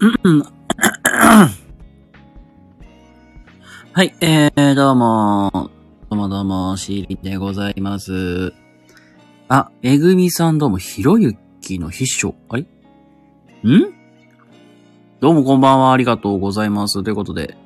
[0.00, 1.50] は
[4.04, 5.50] い、えー、どうも、
[6.08, 8.52] どうもどうも、シーリンでございます。
[9.48, 12.36] あ、えぐみさんどうも、ひろゆきの秘書。
[12.48, 12.62] あれ？
[12.62, 12.66] ん？
[15.18, 17.02] どうもこんばんは、ありがとうございます。
[17.02, 17.56] ということで、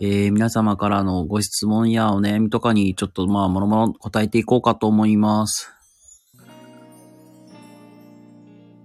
[0.00, 5.72] えー、皆様からのご質問やお悩みとかにちょっとまあ、もろもろ答えていこうかと思います。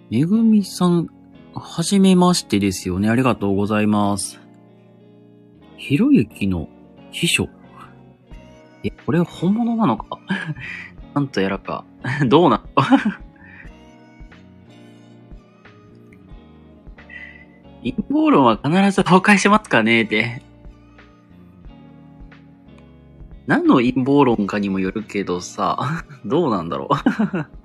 [0.09, 1.09] めぐみさん、
[1.53, 3.09] はじめましてですよね。
[3.09, 4.39] ありがとうございます。
[5.77, 6.69] ひろゆきの
[7.11, 7.49] 秘書。
[8.83, 10.19] え、これ本物なのか？
[11.13, 11.83] なんとやらか。
[12.27, 12.83] どうなの？
[17.83, 20.41] 陰謀論は必ず崩壊しますかねって。
[23.47, 27.60] 何の陰謀論かにもよるけどさ、どうなんだろう？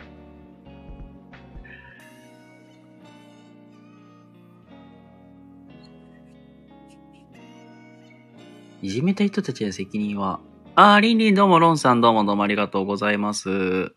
[8.87, 10.39] いじめた人たちの責任は、
[10.77, 13.51] あー、リンリンどうも、ロンさんどうもどうもありがとうございます。
[13.51, 13.93] ん？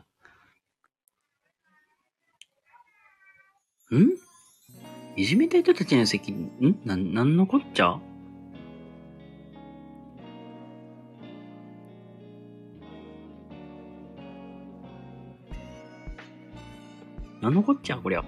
[5.16, 6.80] いじめた人たちの責任、ん？
[6.86, 8.00] な、なんのこっちゃ？
[17.42, 18.24] なんのこっちゃこりゃ。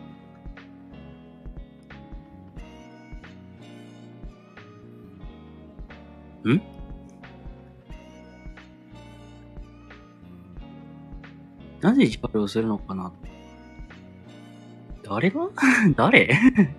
[6.50, 6.62] ん？
[11.82, 13.12] なぜ意地悪をするのかな？
[15.04, 15.50] 誰が？
[15.96, 16.30] 誰？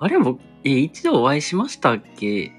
[0.00, 2.52] あれも、え、一度お会いしましたっけ？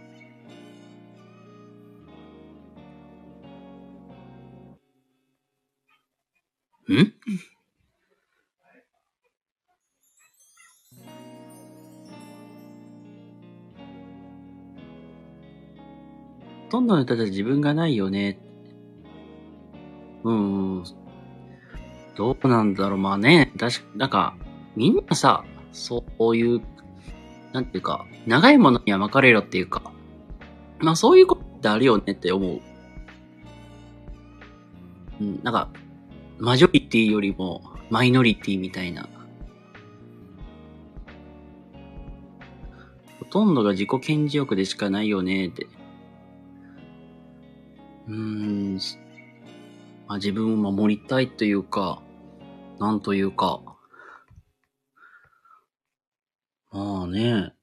[16.86, 18.40] んどの人たち自分がないよね。
[20.24, 20.84] うん。
[22.16, 22.98] どうなんだろう。
[22.98, 24.38] まあね、確か、なんか、
[24.76, 26.62] みんなさ、そういう、
[27.52, 29.92] なんていうか、長いものには巻かれろっていうか、
[30.80, 32.62] まあそういうことってあるよねって思う。
[35.22, 35.70] うん、なんか、
[36.38, 39.08] マジョリティよりもマイノリティみたいな。
[43.20, 45.68] ほとんどが自己顕示欲でしかないよねって。
[48.08, 48.80] うん。
[50.08, 52.02] まあ、自分を守りたいというか、
[52.80, 53.62] なんというか。
[56.72, 57.54] まあね。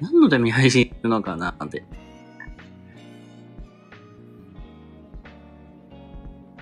[0.00, 1.84] 何のために配信するのかなって。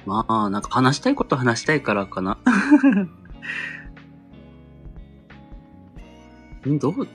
[0.08, 2.38] まあ、なんか話したいこと話したいからかな。
[6.80, 7.06] どう、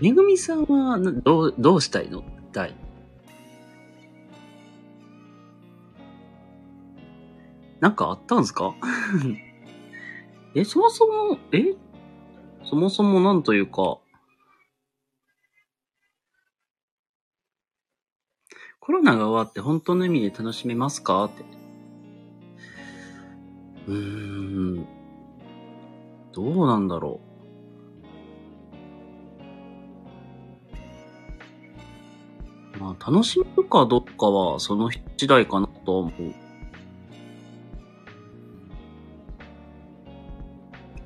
[0.00, 2.22] めぐみさんは、どう、どうしたいの？
[2.52, 2.74] たい。
[7.80, 8.72] なんかあったんすか？
[10.54, 11.74] え、そもそも、え？
[12.64, 13.98] そもそもなんというか、
[18.78, 21.24] コロナが終わって本当の意味で楽しめますか？
[21.24, 21.65] って。
[23.86, 24.86] うーん。
[26.32, 27.20] どうなんだろ
[32.76, 32.78] う。
[32.78, 36.12] まあ、楽しめるかどうかはその次第かなと思う。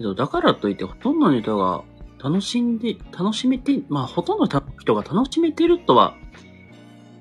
[0.00, 1.84] けど、だからといってほとんどの人が
[2.22, 6.16] 楽しんで、楽しめて、まあ、ほとんどの人が楽しめてるとは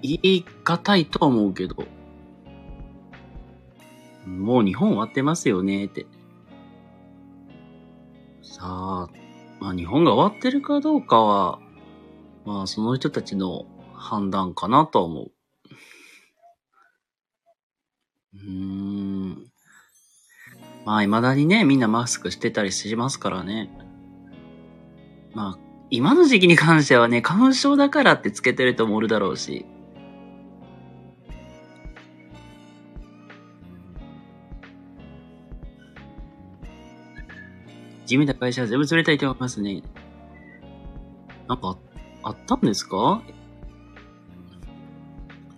[0.02, 1.76] 言い難いとは思うけど、
[4.26, 6.06] もう日本終わってますよねって。
[8.42, 9.10] さあ、
[9.60, 11.60] まあ日本が終わってるかどうかは、
[12.46, 15.32] まあその人たちの判断かなと思う。
[18.34, 19.52] うーん。
[20.86, 23.70] まあ未だにね、みんなマスクしてたりしますからね。
[25.34, 25.60] まあ、
[25.92, 29.66] 今の時期に関してはね、花粉症だからってつけてる人もおるだろうし。
[38.10, 39.84] 地味な会社は全部連れたいと思いますね。
[41.48, 41.78] なんか、
[42.24, 43.22] あったんですか？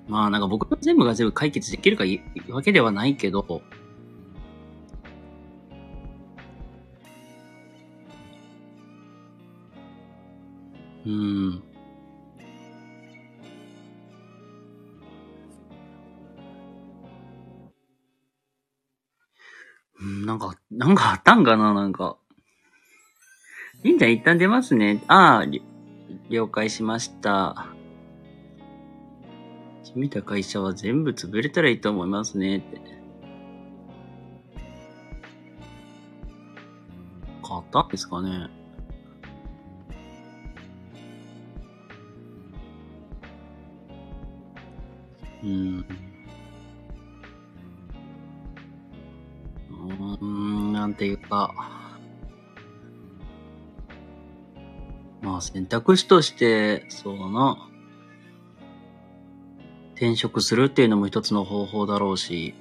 [0.09, 3.61] まあなんか僕の全部が全部解決できるかいわけではないけど、
[11.05, 11.63] うん。
[20.01, 21.73] うん、なんか、なんかあったんかな？
[21.73, 22.17] なんか。
[23.83, 25.03] りんちゃん一旦出ますね。
[25.07, 25.45] ああ、
[26.29, 27.67] 了解しました。
[29.83, 32.79] 君た会社は全部潰れたらいいと思いますねって。
[37.43, 38.49] 変わったんですかね
[45.43, 45.85] うん。
[50.21, 51.80] うん、なんていうか。
[55.41, 57.67] 選択肢として、そうな。
[59.95, 62.55] 転職するっていうのも一つの方法だろうし、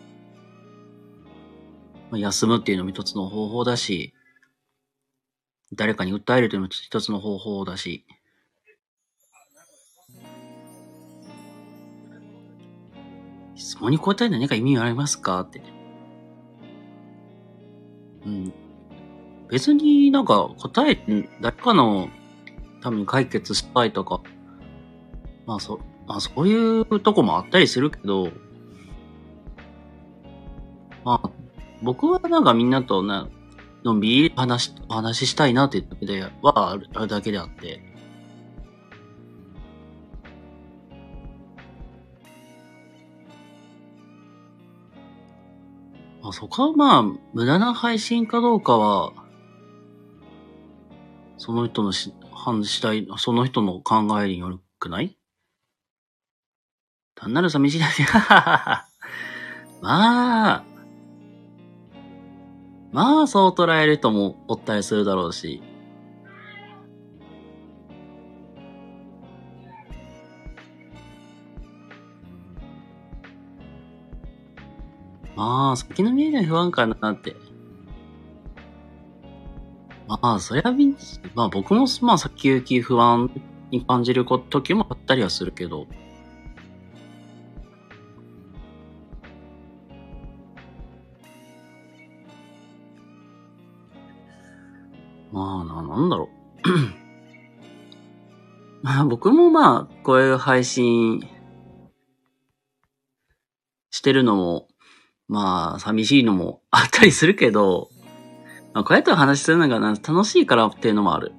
[2.12, 4.12] 休むっていうのも一つの方法だし、
[5.72, 8.04] 誰かに訴えるというのも一つの方法だし、
[13.54, 15.62] 質問に答える何か意味ありますかって。
[18.26, 18.52] うん。
[19.48, 22.08] 別になんか答え、誰かの
[22.80, 24.20] ために解決したいとか、
[25.46, 28.30] まあそ、まあそういうとこもあったりするけど、
[31.04, 31.30] まあ、
[31.82, 33.28] 僕はなんかみんなとな、
[33.84, 37.82] のんびり話、話したいなっていうだけではあるだけであって、
[46.22, 49.12] まあ、そこはまあ、無駄な配信かどうかは、
[51.38, 55.16] その人のし、判次第、その人の考えによるくない？
[57.14, 58.02] 単なる寂しいだけ。
[59.82, 60.64] まあ、
[62.92, 65.62] まあそう捉える人もおったりするだろうし。
[75.36, 77.34] まあ、先の見えない不安かなって。
[80.22, 80.70] あ、そりゃ、
[81.34, 83.30] まあ僕も、まあ先行き不安
[83.70, 85.86] に感じる時もあったりはするけど。
[95.32, 96.28] まあな、なんだろ
[96.64, 96.70] う。
[98.82, 101.20] まあ僕もまあ、こういう配信
[103.90, 104.68] してるのも、
[105.28, 107.90] まあ、寂しいのもあったりするけど、
[108.72, 111.32] まあ、こうやって話するのが楽しいからっていうのもある。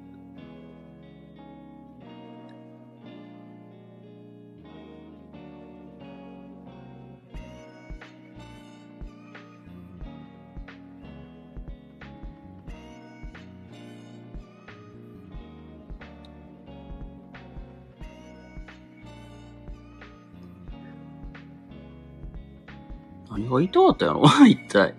[23.29, 24.23] 何が言いたかったやろ？
[24.45, 24.93] 一体。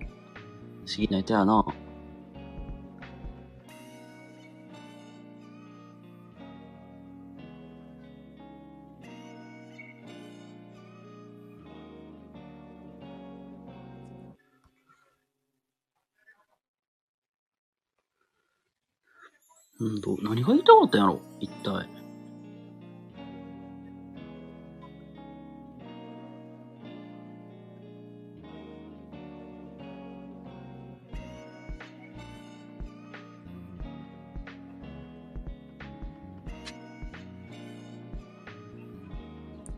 [0.87, 1.65] 不思議な人やな。
[20.03, 21.21] ど、何が言いたかったんやろ？
[21.41, 21.89] 一体。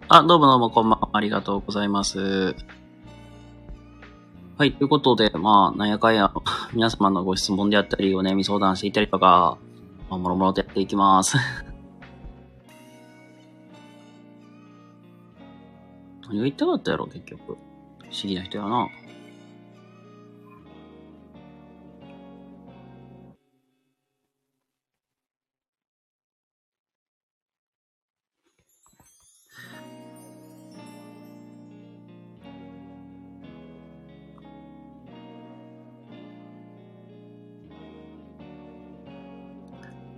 [0.07, 1.09] あ、どうもどうもこんばんは。
[1.13, 2.55] ありがとうございます。
[4.57, 6.33] はい、ということで、まあ、なんやかんや、
[6.73, 9.59] 皆様のご質問であったり、お悩み相談していたりとか、
[10.15, 11.37] まあ、もろもろとやっていきます。
[16.23, 17.43] 何が言いたかったやろ、結局。
[17.45, 17.59] 不思
[18.25, 18.89] 議な人やな。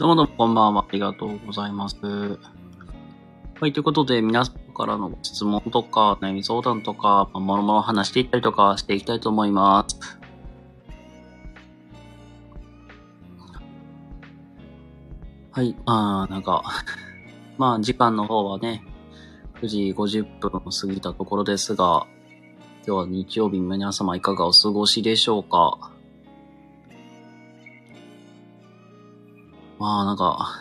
[0.06, 0.86] どうもどうもこんばんは。
[0.88, 1.96] ありがとうございます。
[1.96, 2.38] は
[3.66, 9.98] い、ということで、皆さんからの質問とか、悩み相談とか、まあ、もろもろ話していったりとかしていきたいと思います。
[15.50, 16.62] はい、まあ、なんか、
[17.58, 18.84] まあ、時間の方はね、
[19.60, 22.06] 9時50分を過ぎたところですが、
[22.86, 25.95] 今日は日曜日皆様いかがお過ごしでしょうか？
[29.86, 30.52] まあなんか、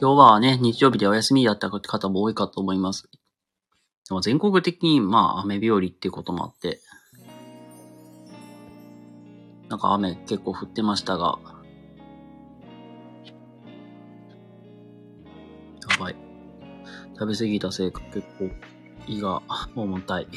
[0.00, 3.10] 今日はね、日曜日でお休みだった方も多いかと思います。
[4.08, 6.80] でも全国的に、まあ、雨日和っていうこともあって、
[9.68, 11.40] なんか雨結構降ってましたが、
[15.90, 16.16] やばい。
[17.14, 18.48] 食べ過ぎたせいか結構
[19.08, 19.42] 胃が
[19.74, 20.28] 重たい。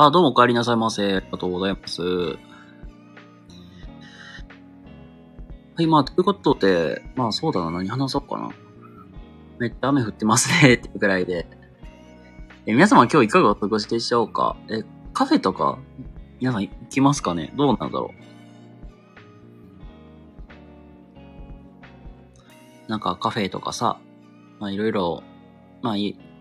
[0.00, 1.02] あ、どうもお帰りなさいませ。
[1.02, 2.02] ありがとうございます。
[2.02, 2.38] は
[5.80, 8.48] い、まあ、ということで、まあそうだな、何話そうかな。
[9.58, 11.48] めっちゃ雨降ってますね、 っていうくらいで。
[12.66, 14.56] え、皆様今日いかがお過ごしでしょうか？
[14.70, 15.80] え、カフェとか、
[16.38, 17.52] 皆さん行きますかね？
[17.56, 18.12] どうなんだろ
[22.86, 22.88] う？
[22.88, 23.98] なんかカフェとかさ、
[24.60, 25.24] まあいろいろ、
[25.82, 25.94] まあ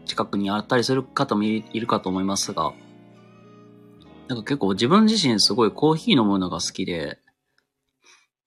[0.05, 2.71] 近くにあったりする方もいるかと思いますが、
[4.27, 7.19] なんか結構自分自身すごいコーヒー飲むのが好きで、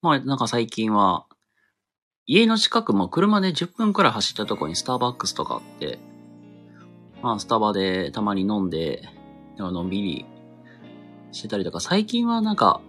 [0.01, 1.25] まあなんか最近は、
[2.27, 5.99] 家の近くも車で10分くらい走ったとこにスターバックスとかあって、
[7.23, 9.03] まあスタバでたまに飲んで、
[9.57, 10.25] のんびり
[11.31, 12.81] してたりとか、最近はなんか、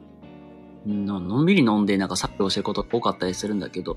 [0.87, 3.96] のんびり飲んでなんか作業してること多かったりするんだけど、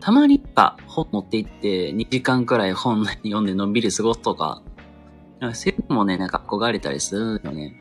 [0.00, 4.62] たまにやっぱ本持って行って2時間くらい本読んでのんびり過ごすとか、
[5.54, 7.80] そういうのもね、なんか憧れたりするよね。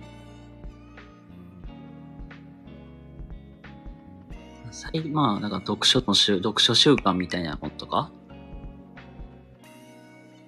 [5.12, 8.12] まあ、なんか読書の習、読書習慣みたいなものとか、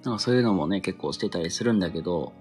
[0.03, 2.33] なんかそういうのもね、結構してたりするんだけど、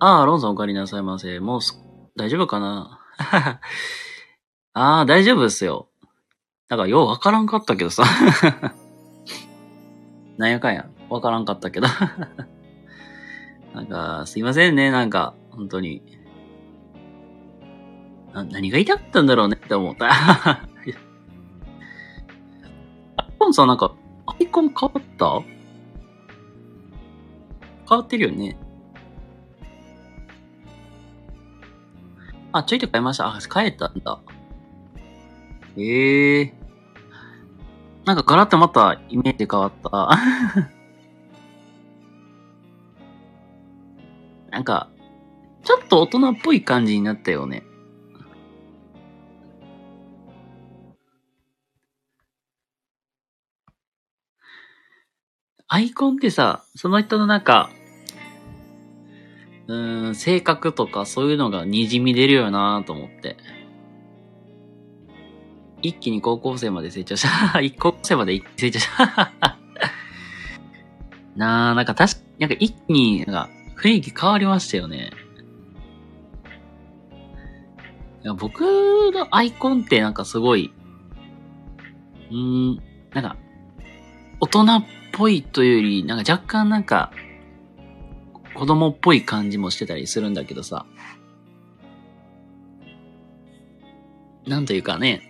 [0.00, 1.40] ああ、ロンさんお帰りなさいませ。
[1.40, 1.80] もうす
[2.16, 3.00] 大丈夫かな？
[4.74, 5.88] ああ、大丈夫ですよ。
[6.68, 8.04] なんかようわからんかったけどさ
[10.38, 11.86] なんやかんや、わからんかったけど
[13.74, 16.02] なんか、すいませんね、なんか、本当に。
[18.32, 20.08] な、何が言いたかったんだろうねって思った。
[20.10, 20.60] ア
[23.28, 23.94] イコンさんなんか、
[24.26, 25.40] アイコン変わった？
[27.88, 28.56] 変わってるよね。
[32.52, 33.26] あ、ちょいと変えました。
[33.28, 34.20] あ、変えたんだ。
[35.76, 36.57] ええー。
[38.08, 39.90] なんかガラッとまたイメージ変わった。
[44.50, 44.88] なんか、
[45.62, 47.64] ちょっと大人っぽい感じになったよね。
[55.66, 57.68] アイコンってさ、その人のなんか、
[59.66, 63.36] うん、性格とかそういうのが滲み出るよなと思って。
[65.82, 67.60] 一気に高校生まで成長した。
[67.60, 69.32] 一高校生まで成長した。
[71.36, 73.48] なあ、なんか確か、なんか一気に、なんか
[73.80, 75.12] 雰囲気変わりましたよね。
[78.38, 78.60] 僕
[79.12, 80.72] のアイコンってなんかすごい、
[82.30, 82.76] うん、
[83.12, 83.36] なんか、
[84.40, 87.12] 大人っぽいというより、なんか若干なんか、
[88.54, 90.84] 子供っぽい感じもしてたりするんだけどさ。
[94.46, 95.27] なんというかね、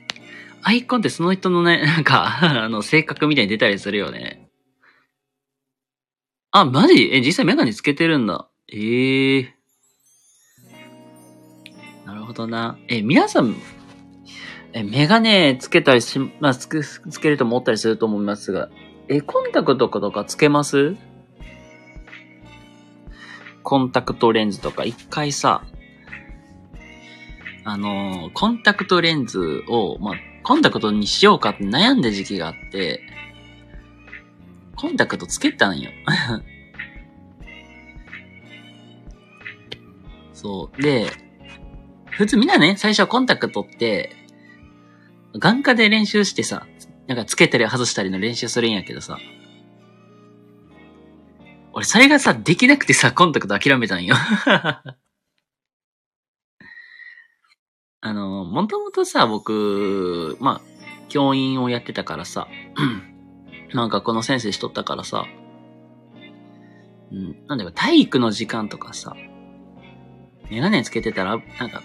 [0.69, 4.51] アイコンってその人のね、 なんか あの、性格みたいに出たりするよね。
[6.51, 7.09] あ、マジ？
[7.11, 8.51] え、実際メガネつけてるんだ。
[8.71, 9.49] ええー。
[12.05, 12.77] なるほどな。
[12.89, 13.57] え、皆さん、
[14.75, 18.69] え、メガネつけたりし、まあ、つけ、つけると思ったりすると思いますが、
[19.09, 20.97] え、コンタクトとかつけます？
[23.63, 25.63] コンタクトレンズとか一回さ、
[27.65, 30.15] あの、コンタクトレンズを、まあ、
[30.49, 33.03] コンタクトにしようかって悩んだ時期があって、
[34.77, 35.91] コンタクトつけたんよ。
[40.33, 40.83] そう。
[40.83, 41.13] で、
[42.09, 44.17] 普通みんなね、最初はコンタクトって、
[45.39, 46.67] 眼科で練習してさ、
[47.09, 49.19] なんかつけたり外したりの練習するんやけどさ、
[51.75, 54.17] 俺それがさ、できなくてさ、コンタクト諦めたんよ。
[58.01, 62.47] あの、もともとさ、僕、まあ、教員をやってたからさ、
[63.75, 65.27] なんかこの先生しとったからさ、
[67.11, 69.17] うん、なんだか体育の時間とかさ、
[70.51, 71.83] メガネつけてたら、なんか、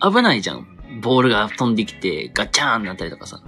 [0.00, 0.66] 危ないじゃん。
[1.02, 3.42] ボールが飛んできて、ガチャーンなったりとかさ。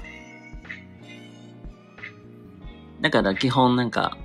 [3.01, 4.19] だから基本なんか、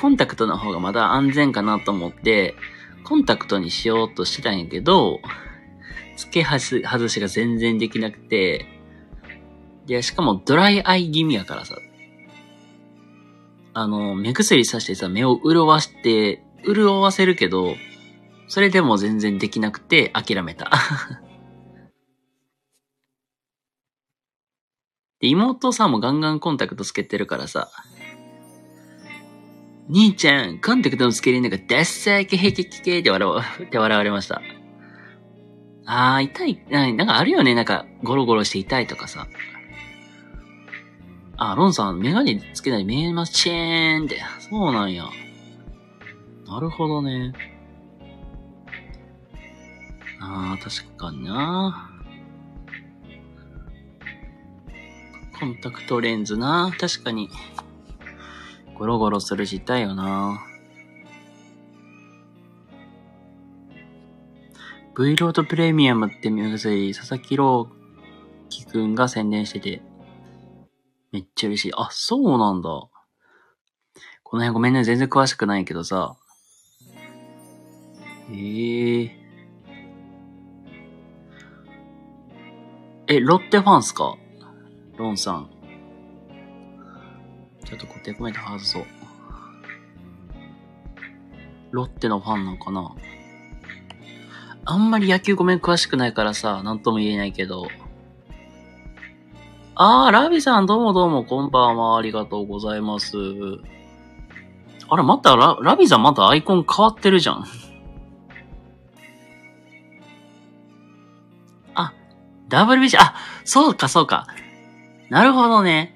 [0.00, 2.54] コンタクトの方がまだ安全かなと思って、
[3.04, 5.20] コンタクトにしようとしてたんやけど、
[6.16, 8.66] 付け外しが全然できなくて、
[9.86, 11.76] で、しかもドライアイ気味やからさ、
[13.74, 17.74] あの、目薬さしてさ、目を潤わして、潤わせるけど、
[18.46, 20.70] それでも全然できなくて諦めた。
[25.20, 27.70] で、妹さんもガンガンコンタクトつけてるからさ、
[29.88, 34.40] 兄ちゃん、コンタクトのつけれんのがダッサーけへけけけって笑わ、 って笑われました。
[35.86, 39.26] あー、痛い、なんかあるよね、なんか、ゴロゴロして痛いとかさ。
[41.36, 44.22] あ、ロンさん、メガネつけない見えませんって。
[44.38, 45.04] そうなんや。
[46.46, 47.32] なるほどね。
[50.20, 51.90] ああ、確かにな。
[55.38, 56.72] コンタクトレンズな。
[56.78, 57.28] 確かに。
[58.74, 60.40] ゴロゴロするし痛いよな。
[64.96, 67.68] V ロードプレミアムって見せい佐々木朗
[68.48, 69.82] 希くんが宣伝してて、
[71.10, 71.72] めっちゃ嬉しい。
[71.74, 72.68] あ、そうなんだ。
[72.68, 72.90] こ
[74.36, 76.16] の辺ごめんね、全然詳しくないけどさ。
[78.30, 79.10] ええー。
[83.08, 84.16] え、ロッテファンっすか？
[84.96, 85.50] ロンさん。
[87.64, 88.84] ちょっと固定コメント外そう。
[91.72, 92.94] ロッテのファンなんかな？
[94.66, 97.68] あんまり野球ごめん詳しくないからさ、なんとも言えないけど。
[99.74, 103.16] あー、ラビさんどうもどうも、こんばんは、ありがとうございます。
[104.88, 107.44] あれ、またラ、ラビさんまたアイコン変わってるじゃん。
[111.74, 111.92] あ、
[112.48, 114.26] WBC、あ、そうかそうか。
[115.10, 115.94] なるほどね。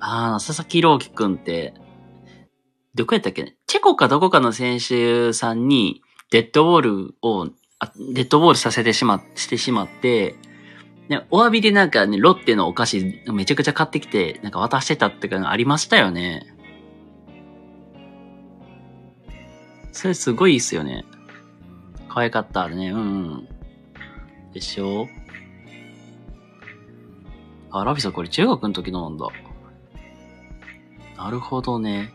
[0.00, 1.74] あー、佐々木朗希くんって、
[2.94, 7.46] どこやったっけチェコかどこかの選手さんに、デッドボールを、
[8.14, 10.34] デッドボールさせてしま、してしまって、
[11.08, 16.54] ね、お詫びでなんかね、ロッテのお菓子めちゃくちゃ買ってきて、なんか渡してたってかありましたよね。
[19.92, 21.06] それすごいいいっすよね。
[22.08, 22.90] 可愛かったね。
[22.90, 23.04] うん、う
[23.36, 23.48] ん。
[24.52, 25.08] でしょ？
[27.70, 29.28] あ、ラビさんこれ中学の時のなんだ。
[31.16, 32.12] なるほどね。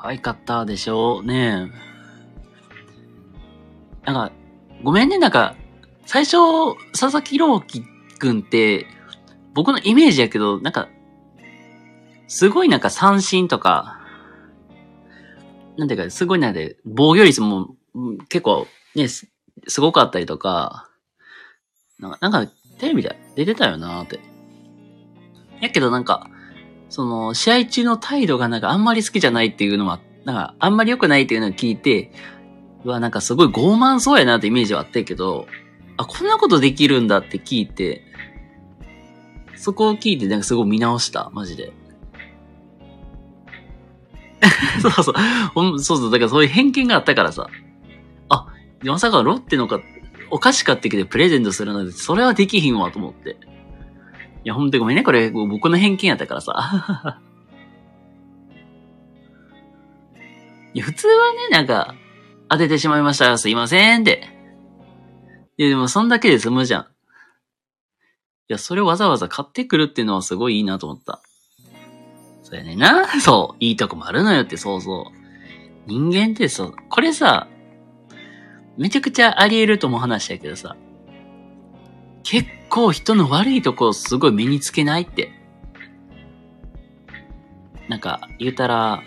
[0.00, 1.20] 可愛かったでしょ？
[1.20, 1.70] うね。
[4.04, 4.32] なんか、
[4.82, 5.56] ごめんね、なんか、
[6.06, 6.38] 最初、
[6.92, 7.84] 佐々木朗希
[8.18, 8.86] くんって、
[9.52, 10.88] 僕のイメージやけど、なんか、
[12.28, 14.00] すごいなんか三振とか、
[15.76, 17.76] なんていうか、すごいなんで、防御率も
[18.28, 19.26] 結構ね、す
[19.80, 20.88] ごかったりとか、
[21.98, 24.20] なんか、なんかテレビで出てたよなーって。
[25.60, 26.30] やけどなんか、
[26.90, 32.12] その、試合中の態度がなんかあんまり好きじゃないっていうのは、なんかあんまり良くないっていうのを聞いて、
[32.84, 35.46] うわ、なんかすごい傲慢そうやなってイメージはあったけど、
[35.96, 38.04] あ、こんなことできるんだって聞いて、
[39.54, 41.72] そこを聞いてなんかすごい見直した、マジで。
[44.80, 45.78] そうそう。
[45.78, 46.10] そうそう。
[46.10, 47.46] だからそういう偏見があったからさ。
[48.30, 48.46] あ、
[48.82, 49.80] まさかロッテのか、
[50.30, 53.36] お菓子買ってきてプレゼントするなんて、それはできひんわと思って。
[54.44, 55.02] いや、ほんとごめんね。
[55.02, 57.20] これ僕の偏見やったからさ。
[60.72, 61.94] いや、普通はね、なんか、
[62.48, 63.36] 当ててしまいました。
[63.38, 64.28] すいませんって。
[65.56, 66.82] いや、でもそんだけで済むじゃん。
[66.82, 66.86] い
[68.48, 71.20] や、それをわざわざ買ってくるっていうのはすごいいいなと思った。
[72.42, 73.06] そうやねんな。
[73.20, 73.56] そう。
[73.60, 75.20] いいとこもあるのよって、そうそう。
[75.86, 77.46] 人間ってそう、これさ、
[78.76, 80.76] めちゃくちゃあり得ると思う話やけどさ、
[82.22, 85.32] 結構人の悪いとこをすごい身につけないって。
[87.88, 89.02] なんか、言うたら、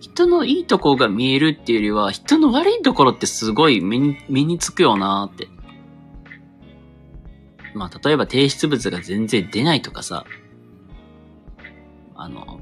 [0.00, 5.48] 人のいいとこが見えるっていうよりは、人の悪いところってすごい目に、目につくよなーって。
[7.74, 10.24] まあ、例えば提出物が全然出ないとかさ、
[12.14, 12.60] あの、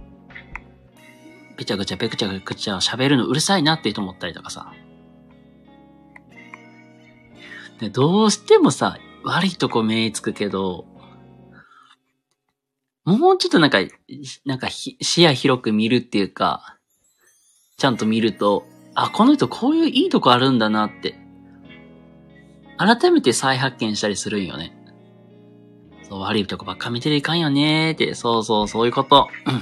[1.58, 4.72] ぺちゃくちゃぺくちゃくちゃ喋るのうるさいなって人思ったりとかさ。
[7.78, 10.86] で、どうしてもさ、悪いとこ目つくけど、
[13.04, 13.78] もうちょっとなんか、
[14.44, 16.78] なんか視野広く見るっていうか、
[17.76, 21.18] ちゃんと見ると、あ、この人こういういいとこあるんだなって。
[22.78, 24.72] 改めて再発見したりするんよね。
[26.08, 29.28] そう、悪いとこばっか見てるいかんよねーって、そうそう、そういうこと。
[29.44, 29.52] だ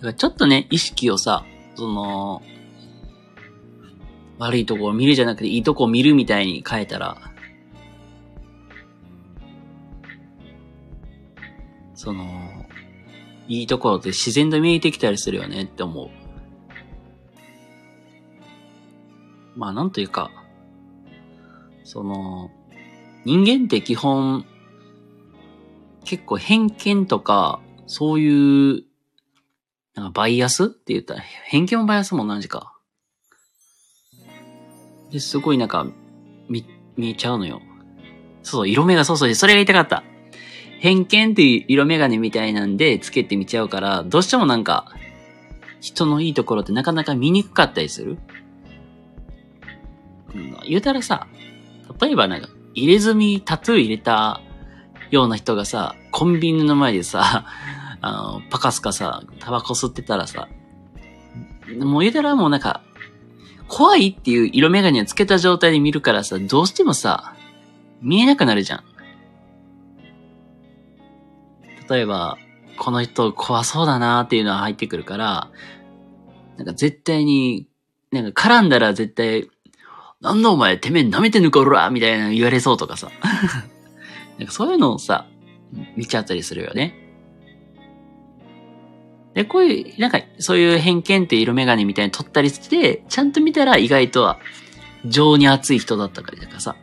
[0.00, 1.44] からちょっとね、意識をさ、
[1.76, 2.42] その、
[4.38, 7.16] 悪いとこを見るじゃなくていいとこを見るみたいに変えたら、
[11.94, 12.26] その、
[13.48, 16.10] いいところって自然と見えてきたりするよねって思う。
[19.56, 20.30] まあなんというか、
[21.84, 22.50] その、
[23.24, 24.44] 人間って基本、
[26.04, 28.84] 結構偏見とか、そういう、
[29.94, 32.73] なんかバイアスって言ったら、偏見もバイアスも同じか。
[35.14, 35.86] で、すごいなんか、
[36.48, 37.62] 見、見えちゃうのよ。
[38.42, 40.02] そう、色目がそうそう、それが言いたかった。
[40.80, 44.92] 偏見っていう色眼鏡みたいなんでつけてみちゃうから、どうしてもなんか、
[45.80, 48.18] 人のいいところってなかなか見にくかったりする。
[50.34, 51.28] うん、言うたらさ、
[52.00, 54.40] 例えばなんか、入れ墨、タトゥー入れた
[55.12, 57.46] ような人がさ、コンビニの前でさ、
[58.00, 60.48] あの、パカスカさ、タバコ吸ってたらさ、
[61.78, 62.82] もう言うたらもうなんか、
[63.68, 67.34] 怖いっていう色眼鏡をつけた状態で見るからさ、どうしてもさ、
[68.00, 68.84] 見えなくなるじゃん。
[71.88, 72.38] 例えば、
[72.76, 75.50] この人怖そうだなっていうのは入ってくるから、
[76.56, 77.66] なんか絶対に、
[78.10, 79.48] なんか絡んだら絶対、
[80.20, 83.10] なんだお前、てめえ舐めてんのかおらみたいな言われそうとかさ。
[84.38, 85.26] なんかそういうのをさ、
[85.96, 87.03] 見ちゃったりするよね。
[89.34, 94.38] で、こういう、なんか、そういう偏見って色眼鏡みたいに撮ったりして、ちゃんと見たら意外とは、
[95.04, 96.76] 情に熱い人だったりとかさ。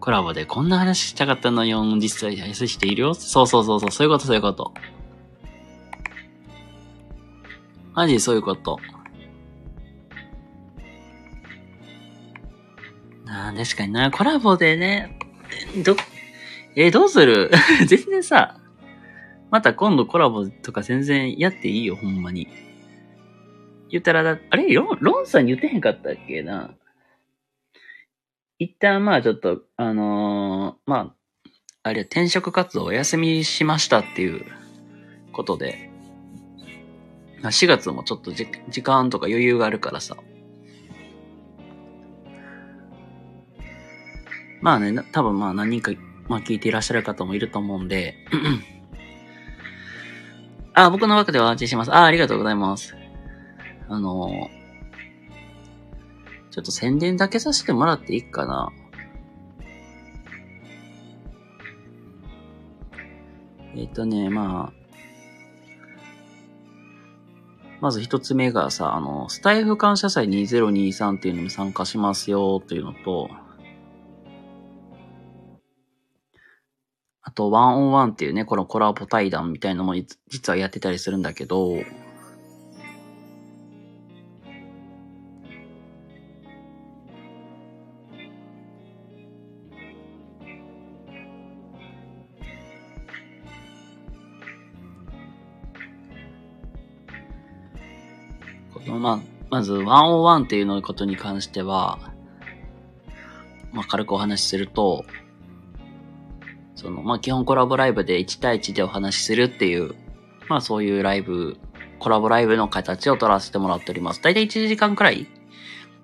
[0.00, 3.14] コラボでこんな話したかったのよ、実際愛しているよ。
[3.14, 4.72] そうそうそうそう、そういうことそういうこと。
[7.94, 8.78] マジそういうこと。
[13.26, 14.10] ああ、確かにな。
[14.10, 15.18] コラボでね、
[15.84, 15.96] ど、
[16.76, 17.50] えどうする？
[17.86, 18.56] 全然さ、
[19.50, 22.48] また今度コラボとか全然やっていいよ、ほんまに。
[23.90, 24.72] 言ったらだ、あれ？
[24.74, 26.74] ロン、ロンさん言ってへんかったっけな？
[28.58, 31.48] 一旦まあちょっと、あのー、まあ、
[31.84, 34.44] あれ転職活動お休みしましたっていう
[35.32, 35.90] ことで、
[37.42, 40.16] 4月もちょっとじ時間とか余裕があるからさ。
[44.60, 45.92] まあね、多分まあ何人か、
[46.28, 48.16] まあ聞いていらっしゃる方もいると思うんで、
[50.78, 51.92] あ、僕の枠では安心します。
[51.92, 52.94] あ、ありがとうございます。
[53.88, 54.58] あのー、
[56.50, 58.70] ちょっと宣伝だけさせてもらっていいかな。
[63.74, 64.78] えっ、ー、とね、まあ、
[67.80, 73.30] まず一つ目がさ、あの、スタイフ感謝祭2023っていうのに参加しますよっていうのと、
[77.28, 79.94] あと、ワンオンワンっていうね、このコラボ対談みたいのも
[80.28, 81.74] 実はやってたりするんだけど、
[98.86, 101.98] まあ、まず、101っていうのことに関しては、
[103.74, 105.04] まあ、軽くお話しすると、
[106.78, 109.96] その、まあ、基本コラボライブで1対1でお話しするっていう、
[110.48, 111.56] まあ、そういうライブ、
[111.98, 114.22] コラボライブの形を取らせてもらっております。
[114.22, 115.26] だいたい1時間くらい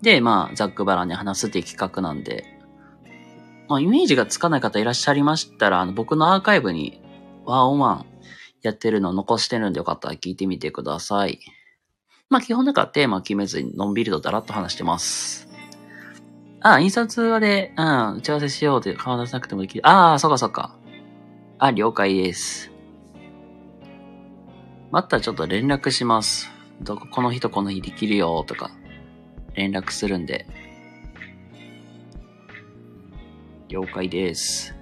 [0.03, 2.45] で、まあ、ざっくばらに話すっていう企画なんで、
[3.69, 7.01] まあ、イメージがつかない方いらっしゃいましたら、あの、僕のアーカイブに、
[7.45, 8.07] ワンオンワン
[8.63, 11.39] やってるの残してるんでよかったら聞いてみてください。
[12.31, 15.54] まあ基本だかテーマ決めずにのんびりとだらっと話してます。
[16.67, 19.87] あ、印刷はで、うん、打ち合わせしようって顔出さなくてもできる。
[19.87, 20.75] ああ、そっかそっか。
[21.59, 22.73] あ、了解です。
[24.91, 26.51] またちょっと連絡します。
[26.81, 28.71] どこ、この日とこの日できるよとか、
[29.53, 30.47] 連絡するんで。
[33.69, 34.75] 了解です。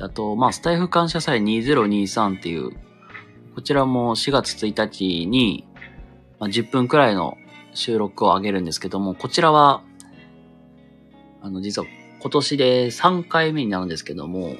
[0.00, 2.72] あと、まあ、スタイフ感謝祭2023っていう、
[3.54, 5.67] こちらも4月1日に、
[6.38, 7.36] まあ、10分くらいの
[7.74, 9.82] 収録を上げるんですけども、こちらは、
[11.40, 11.88] あの、実は
[12.20, 14.56] 今年で3回目になるんですけども、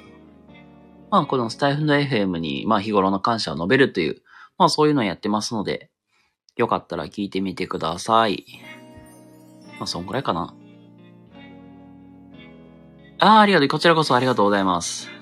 [1.11, 4.23] まあ、このスタイフの FM に、まあ、日頃の感謝を述べるという、
[4.59, 5.91] まあ、そういうのをやってますので、
[6.57, 8.45] よかったら聞いてみてください。
[9.79, 10.55] まあ、そんくらいかな。
[13.21, 13.69] ああ、ありがとう。
[13.69, 15.18] こちらこそありがとうございます。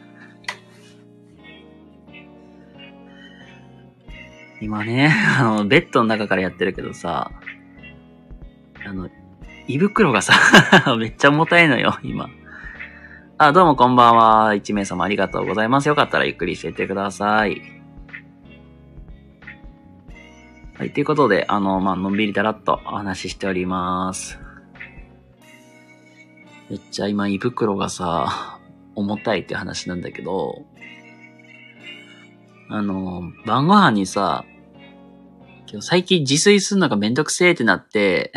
[4.60, 7.30] 今ね、 あの、ベッドの中からやってるけどさ、
[8.84, 9.10] あの、
[9.68, 10.34] 胃袋がさ、
[10.98, 12.30] めっちゃ重たいのよ、今。
[13.38, 14.54] あ、どうもこんばんは。
[14.54, 15.88] 一名様ありがとうございます。
[15.88, 17.60] よかったらゆっくりしていってください。
[20.78, 24.38] はい、ということで、あの、まあ、のんびりだらっとお話ししております。
[26.70, 28.58] めっちゃ今胃袋がさ、
[28.94, 30.64] 重たいって話なんだけど、
[32.68, 34.44] あの、晩ご飯にさ、
[35.68, 38.32] 今日最近自炊するのがめんどくせえってなって、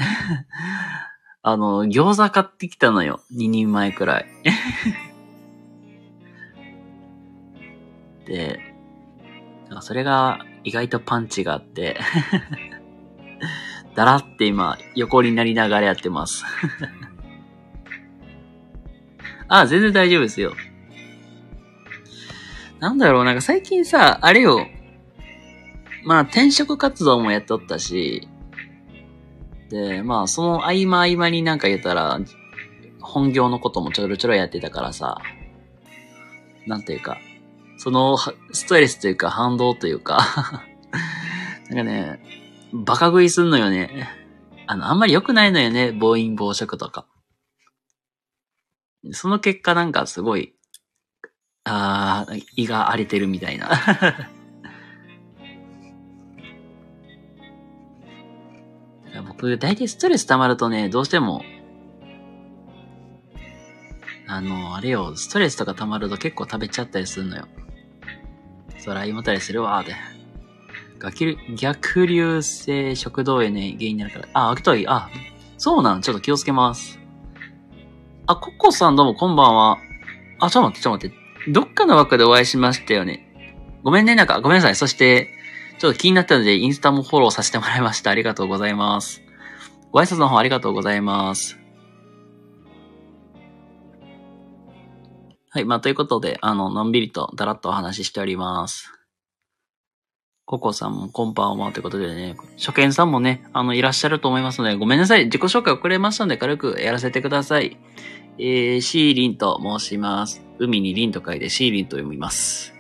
[1.42, 3.22] あの、餃子買ってきたのよ。
[3.34, 4.28] 2人前くらい。
[8.26, 8.60] で、
[9.82, 12.00] それが意外とパンチがあって、
[13.96, 16.46] だらって今、横になりながらやってます。
[19.48, 20.54] あ、全然大丈夫ですよ。
[22.80, 24.68] なんだろう、なんか最近さ、あれよ。
[26.06, 28.28] まあ転職活動もやっとったし、
[29.70, 32.20] で、まあその合間合間になんか言ったら、
[33.02, 35.18] 本業のこともちょろちょろやってたからさ、
[36.68, 37.18] なんていうか、
[37.78, 40.64] そのストレスというか反動というか、
[41.70, 42.20] なんかね、
[42.74, 44.08] バカ食いすんのよね。
[44.68, 47.08] あの、あんまり良くないのよね、暴飲暴食とか。
[49.12, 50.54] その結果なんかすごい、
[51.64, 53.70] あー、胃が荒れてるみたいな。
[59.28, 61.44] 僕、大体ストレス溜まるとね、どうしても、
[64.28, 67.48] あの、あれよ、ストレスとか溜まると結構食べちゃったりするのよ。
[68.78, 69.96] そら、胃もたりするわーで。
[71.02, 74.28] 逆流逆流性食道炎ね、原因になるから。
[74.34, 74.88] あ、開けといい。
[74.88, 75.10] あ、
[75.58, 77.00] そうなんちょっと気をつけます。
[78.28, 79.78] あ、コッコさんどうもこんばんは。
[80.40, 81.19] あ、ちょっと待って、ちょっと待って。
[81.52, 83.56] どっかの枠でお会いしましたよね。
[83.84, 84.76] ごめんね、なんか、ごめんなさい。
[84.76, 85.30] そして、
[85.80, 88.12] ちょっと気になったので、インスタもフォローさせてもらいました。
[88.12, 89.22] ありがとうございます。
[89.92, 91.58] ご挨拶の方ありがとうございます。
[95.52, 95.66] はい。
[95.66, 98.92] まあ、ということで、あの、のんびりとだらっとお話ししております。
[100.46, 105.26] ココさんもこんばんはということでね、初見さんもね、あの、いらっしゃると思いますので、ごめんなさい。
[105.26, 107.78] 自己紹介遅れましたので、軽くやらせてください。
[108.42, 110.42] えー、シーリンと申します。
[110.60, 112.74] 海にリンと書いてシーリンと読みます。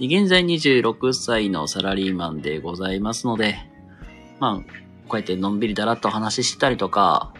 [0.00, 3.58] 現在26歳のサラリーマンでございますので、
[4.38, 4.72] まあ、
[5.06, 7.34] こうやってのんびりだらっと話ししたりとか、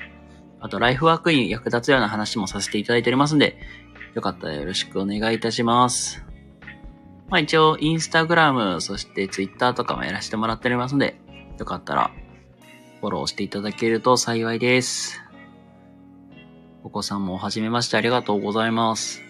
[0.60, 3.58] あとライフワークに役立つような話もさせていただいておりますので、
[4.14, 6.22] よかったらよろしくお願いいたします。
[7.30, 11.18] まあ一応、インスタグラム、そしてツイッターとかもやらせてもらっておりますので、
[11.58, 12.10] よかったら
[13.00, 15.29] フォローしていただけると幸いです。
[16.90, 19.22] お子さんもはじめましてありがとうございます。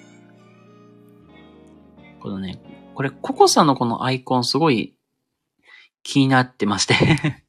[2.18, 2.58] このね、
[2.94, 4.96] これ、ココさんのこのアイコンすごい
[6.02, 6.94] 気になってまして。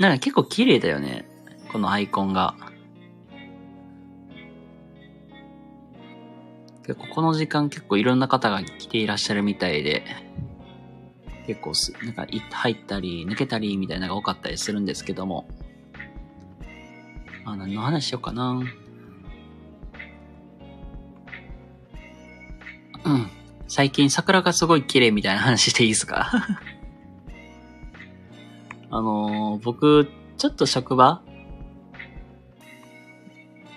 [0.00, 1.24] なんか結構綺麗だよね。
[1.70, 2.56] このアイコンが。
[6.84, 10.02] 結構この時間結構いろんな方が来ていらっしゃるみたいで、
[11.46, 15.46] 結構す、なんか入ったり抜けたりみたいなのが多かったりするんですけども。
[17.52, 18.60] あ、何の話しようかな。
[23.04, 23.30] うん。
[23.68, 26.30] 最近桜がすごい綺麗みたいな話していいですか？
[28.92, 31.22] あのー僕、ちょっと職場？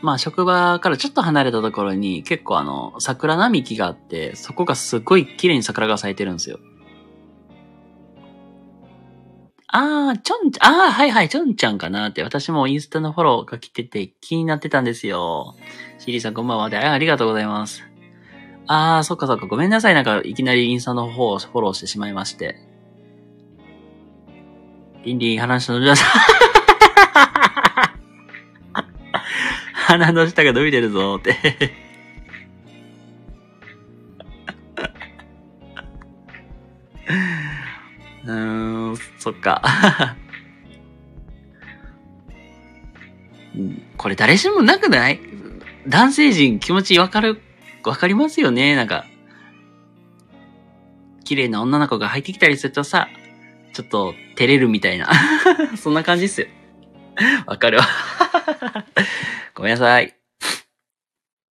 [0.02, 6.60] まあ職場からちょっと離れたところに結構あの、桜並木があって、そこがすごい綺麗に桜が咲いてるんですよ。
[9.76, 15.56] あー、ちょんちゃん、あー、はいはい、ちょんちゃんかなって、私もインスタのフォローが来てて気になってたんですよ。
[15.98, 17.84] シリーさんこんばんはで、ありがとうございます。
[18.68, 22.56] あー、そっかそっか、ごめんなさい、なんかいきなりインスタの方をフォローしてしまいまして。
[25.04, 26.10] リンリン話の皆さん。
[29.74, 31.36] 鼻の下が伸びてるぞって。
[38.26, 39.62] うーん、そっか。
[43.98, 45.20] これ誰しもなくない？
[45.88, 47.42] 男性陣気持ちわかる、
[47.84, 48.76] わかりますよね？
[48.76, 49.06] なんか。
[51.24, 53.08] 綺麗な女の子が入ってきたりするとさ、
[53.74, 55.10] ちょっと照れるみたいな。
[55.78, 56.48] そんな感じっすよ。
[57.46, 57.88] わかるわ。
[59.56, 60.16] ごめんなさい。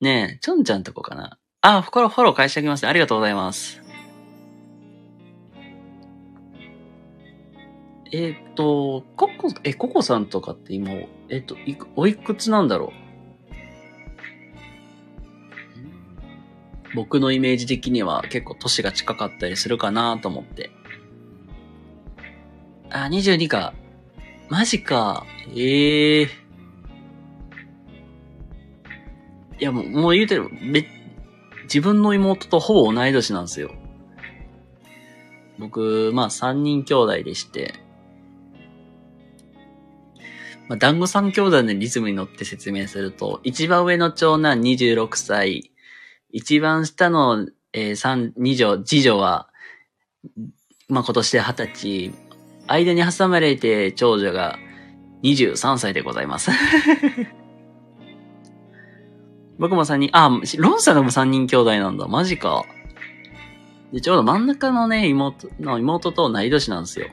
[0.00, 1.38] ねえ、ちょんちゃんとこかな？
[1.60, 2.82] あ、フォロー、フォロー返してあげます。
[2.82, 3.81] ねありがとうございます。
[8.12, 10.90] えっ、と、ココ、え、ココさんとかって今、
[11.30, 12.92] えっ、と、いく、おいくつなんだろ
[16.92, 16.94] う？
[16.94, 20.70] 僕のイメージ的には結構年が近かったりするかなと思って。
[22.90, 23.72] あ、22か。
[24.50, 25.24] マジか。
[25.56, 26.28] ええい
[29.60, 30.86] や、もう、もう言うてる、め、
[31.62, 33.70] 自分の妹とほぼ同い年なんですよ。
[35.58, 37.81] 僕、まあ3人兄弟でして、
[40.72, 45.70] まあ、団子三兄弟のリズムに乗って説明すると、一番上の長男26歳、
[46.30, 49.50] 一番下の、えー、三、二女、次女は、
[50.88, 52.14] まあ今年で20歳、
[52.68, 54.58] 間に挟まれて長女が
[55.22, 56.50] 23歳でございます。
[59.60, 62.08] 僕も3人、あ、ロンさんでも3人兄弟なんだ。
[62.08, 62.64] マジか。
[63.92, 67.08] で、ちょうど真ん中のね、妹、の妹と同い年なんですよ。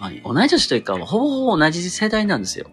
[0.00, 2.70] まあ、同い年というか、ほぼほぼ同じ世代なんですよ。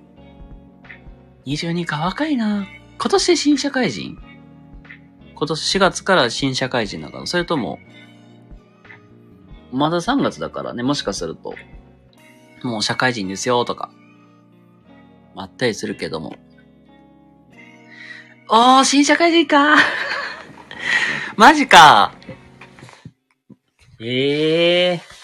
[1.45, 2.65] 22か若いな。
[2.97, 4.17] 今年新社会人
[5.35, 7.79] 今年4月から新社会人だから、それとも、
[9.71, 11.53] まだ3月だからね、もしかすると、
[12.63, 13.91] もう社会人ですよとか、
[15.35, 16.37] あったりするけども。
[18.49, 19.75] おー、新社会人か
[21.35, 22.15] マジか
[23.99, 25.16] ええー。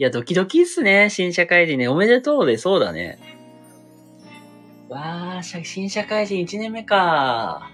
[0.00, 1.86] いや、ドキドキっすね、新社会人ね。
[1.86, 3.18] おめでとうで、そうだね。
[4.88, 7.70] わー、新社会人1年目か。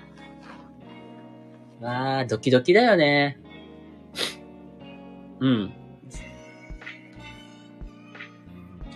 [1.80, 3.38] わー、ドキドキだよね。
[5.38, 5.72] うん。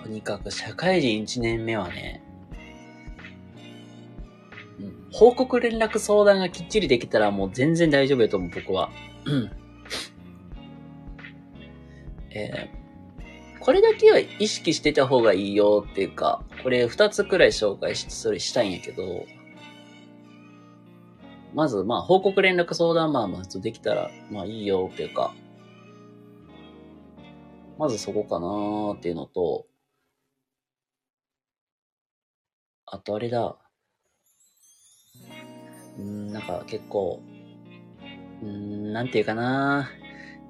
[0.03, 2.25] とにかく社会人1年目はね、
[4.81, 8.91] うん、報告連絡相談がきっちりできたらもう全然大丈夫だと思う、僕は。
[9.25, 9.51] うん。
[12.33, 12.80] えー、
[13.61, 19.27] これだけは意識してた方がいいよっていうか、これ2つくらい紹介し、それしたいんやけど、
[21.55, 25.35] まず、まあ、報告連絡相談まあ、まずできたら、まあいいよっていうか、
[27.79, 29.67] まずそこかなーっていうのと、
[32.87, 33.57] あとあれだ。
[35.99, 37.21] うん、なんか結構、
[38.43, 39.91] うん、なんていうかな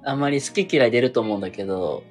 [0.05, 2.05] あんまり好き嫌い出ると思うんだけど、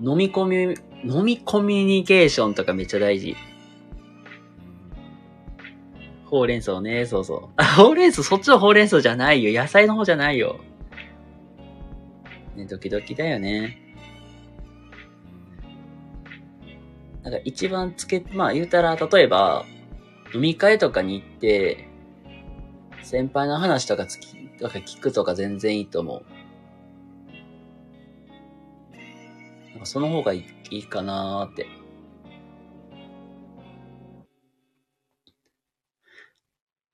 [0.00, 3.36] 飲み込み、飲みコミュニケーションとかめっちゃ大事。
[6.26, 7.48] ほうれん草ね、そうそう。
[7.56, 9.60] あ、ほうれん草、そっちのほうれん草じゃないよ。
[9.60, 10.60] 野菜の方じゃないよ。
[12.54, 13.78] ね、ドキドキだよね。
[17.22, 19.64] なんか一番つけ、まあ言うたら、例えば、
[20.34, 21.88] 飲み会とかに行って、
[23.02, 26.37] 先輩の話とかつき、とか聞くとか全然いいと思う。
[29.78, 31.66] かその方がいいかなーって。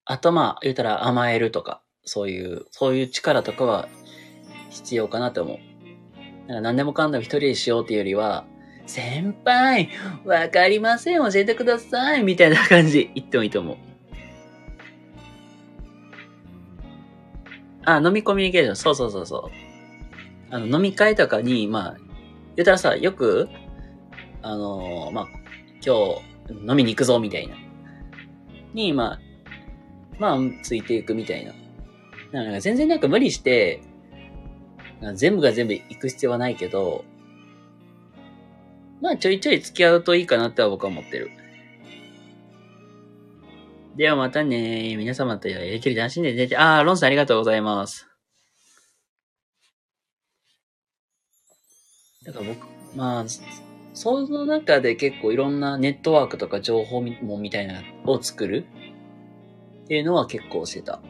[0.07, 3.89] あとまあ、言うたら甘えるとか、そういう、そういう力とかは
[4.69, 5.59] 必要かなと思う。
[6.47, 8.45] なんか何でもかんでも一人でしようっていうよりは、
[8.87, 9.89] 先輩、
[10.27, 13.77] わかりません、教えてください、みたいな感じ言ってもいいと思う。
[17.87, 20.55] あ、飲みコミュニケーション、そうそうそうそう。
[20.55, 22.04] あの、飲み会とかに、まあ、
[22.57, 23.49] 言ったらさ、よく、
[24.43, 25.29] あのーまあ、
[25.85, 25.97] 今
[26.57, 27.57] 日、飲みに行くぞ、みたいな。
[28.73, 29.21] に、まあ、
[30.19, 31.53] まあ、ついていくみたいな。
[32.33, 33.81] なんか全然なんか無理して、
[35.15, 37.05] 全部が全部行く必要はないけど、
[39.01, 41.31] まあちょいちょい付き合うといいかなっては僕は思ってる。
[43.97, 46.49] ではまたね皆様とやりきり楽しんでね。
[46.57, 48.14] あー、ロンさんありがとうございます。
[52.25, 52.67] だから僕、
[52.97, 53.25] まあ、
[53.93, 58.67] その中で結構いろんなネットワークとか情報もみたいなを作る
[59.85, 61.01] っていうのは結構してた。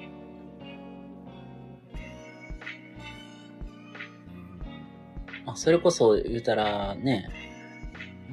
[5.46, 7.28] まあ、それこそ言うたらね、
[8.30, 8.32] う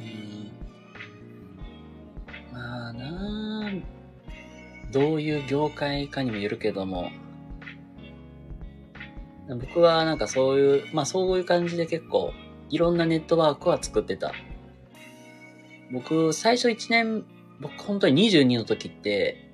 [2.53, 3.71] ん、まあなあ
[4.91, 7.11] どういう業界かにもよるけども、
[9.49, 12.33] 僕はなんかそういう、まあそういう感じで結構
[12.71, 14.33] いろんなネットワークは作ってた。
[15.91, 17.25] 僕、最初1年、
[17.59, 19.51] 僕本当に22の時って、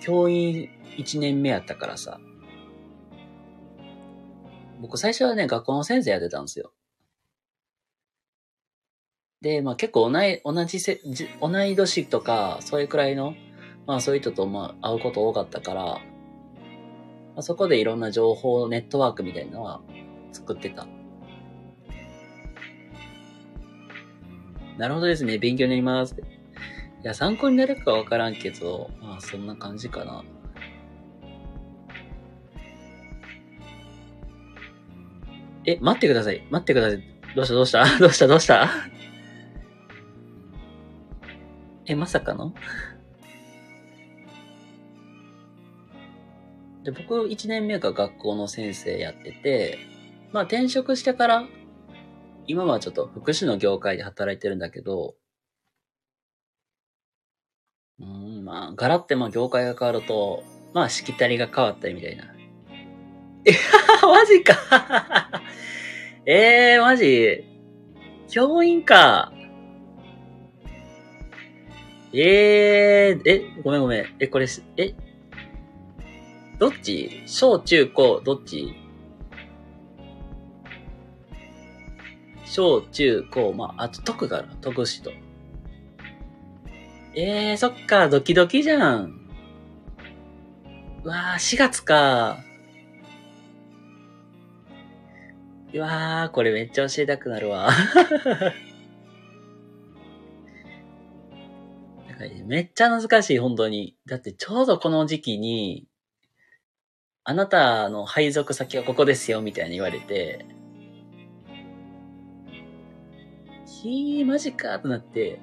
[0.00, 2.20] 教員1年目やったからさ。
[4.80, 6.72] 僕最初はね、学校の先生やってたんですよ。
[9.40, 11.00] で、まあ結構同い、同じせ、
[11.40, 13.34] 同い年とか、そういうくらいの、
[13.86, 16.00] まあそういう人とまあ会うこと多かったから、ま
[17.38, 19.82] あ、そこでいろんな情報、ネットワークみたいなのは
[20.32, 20.86] 作ってた。
[24.78, 25.38] なるほどですね。
[25.38, 26.14] 勉強になります。
[26.14, 30.24] いや、参考になるかわからんけど、まあそんな感じかな。
[35.64, 36.44] え、待ってください。
[36.50, 37.02] 待ってください。
[37.36, 37.54] どうした？
[37.54, 37.84] どうした？
[37.98, 38.26] どうした？
[38.26, 38.68] どうした？
[41.86, 42.52] え、まさかの？
[46.84, 49.78] で、僕1年目が学校の先生やってて、
[50.32, 51.44] まあ転職してから、
[52.46, 55.14] 今はちょっと福祉の業界で働いてるんだけど、
[58.00, 60.42] うん、まあ、ガラってまあ業界が変わると、
[60.74, 62.24] まあしきたりが変わったりみたいな。
[63.44, 63.52] え、
[64.02, 65.30] マジか
[66.26, 67.44] え えー、マジ？
[68.28, 69.32] 教員か。
[72.14, 74.16] ええー、え、ごめんごめん。
[74.18, 74.94] え、これ、え、
[76.58, 77.22] どっち？
[77.26, 78.74] 小中高、どっち？
[82.52, 84.48] 小中高、まあ、あと徳がある。
[84.60, 85.10] 徳市と。
[87.14, 89.18] ええー、そっか、ドキドキじゃん。
[91.02, 92.40] うわあ、4月か。
[95.72, 97.70] うわあ、これめっちゃ教えたくなるわ。
[102.06, 103.96] なんかめっちゃ難しい、本当に。
[104.04, 105.88] だってちょうどこの時期に、
[107.24, 110.44] あなたの配属先はここですよ、みたいに言われて、
[113.82, 115.40] ひー、マジかとなって、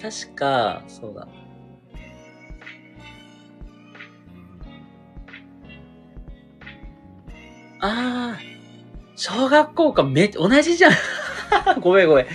[0.00, 1.28] 確か、そうだ。
[7.80, 8.38] ああ、
[9.14, 10.92] 小学校か、め、同じじゃん。
[11.82, 12.26] ごめんごめん。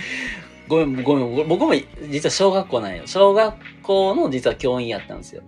[0.68, 1.48] ごめん、ごめん。
[1.48, 1.74] 僕も
[2.08, 3.02] 実は小学校なんよ。
[3.06, 5.42] 小学校の実は教員やったんですよ。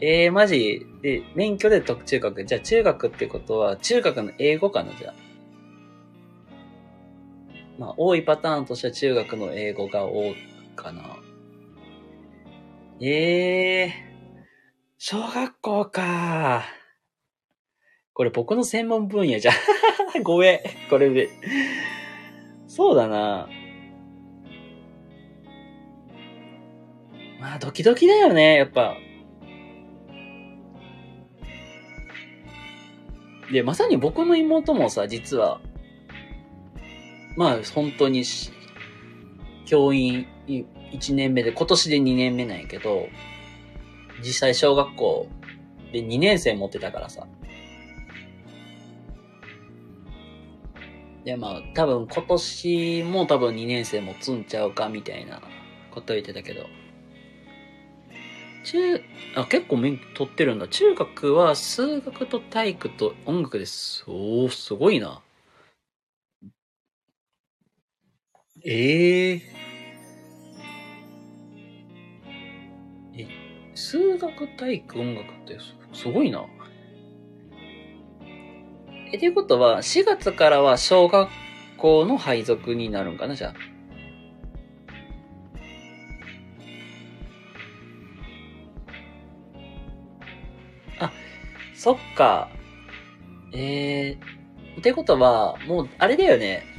[0.00, 0.86] ええー、マジ？
[1.00, 2.44] で、免許で特中学。
[2.44, 5.23] じゃあ中学ってことは、中学の英語かなじゃあ。
[7.78, 10.36] まあ、多いパターンとしては中学の英語が多い
[10.76, 11.16] かな。
[13.00, 13.90] ええー、
[14.98, 16.64] 小学校か。
[18.12, 19.54] これ僕の専門分野じゃん。
[20.22, 20.60] ごめん。
[20.88, 21.28] これで。
[22.68, 23.48] そうだな。
[27.40, 28.96] まあ、ドキドキだよね、やっぱ。
[33.52, 35.60] で、まさに僕の妹もさ、実は、
[37.36, 38.24] まあ、本当に
[39.66, 43.08] 教員1年目で、今年で2年目なんやけど、
[44.20, 45.26] 実際小学校
[45.92, 47.26] で2年生持ってたからさ。
[51.24, 55.40] で、まあ、多分今年も多分2年生も積んちゃうかみたいな
[55.90, 56.66] こと言ってたけど。
[58.64, 59.00] 中、
[59.36, 60.68] あ、結構免許取ってるんだ。
[60.68, 64.04] 中学は数学と体育と音楽です。
[64.06, 65.23] おー、すごいな。
[68.66, 69.42] ええ、
[73.14, 73.26] え、
[73.74, 75.58] 数学、体育、音楽って
[75.92, 76.46] すごいな。
[79.12, 81.28] え、ということは、4月からは小学
[81.76, 83.52] 校の配属になるんかな、じゃ
[91.00, 91.04] あ。
[91.04, 91.12] あ、
[91.74, 92.48] そっか。
[93.52, 96.73] えー、ってことは、もう、あれだよね。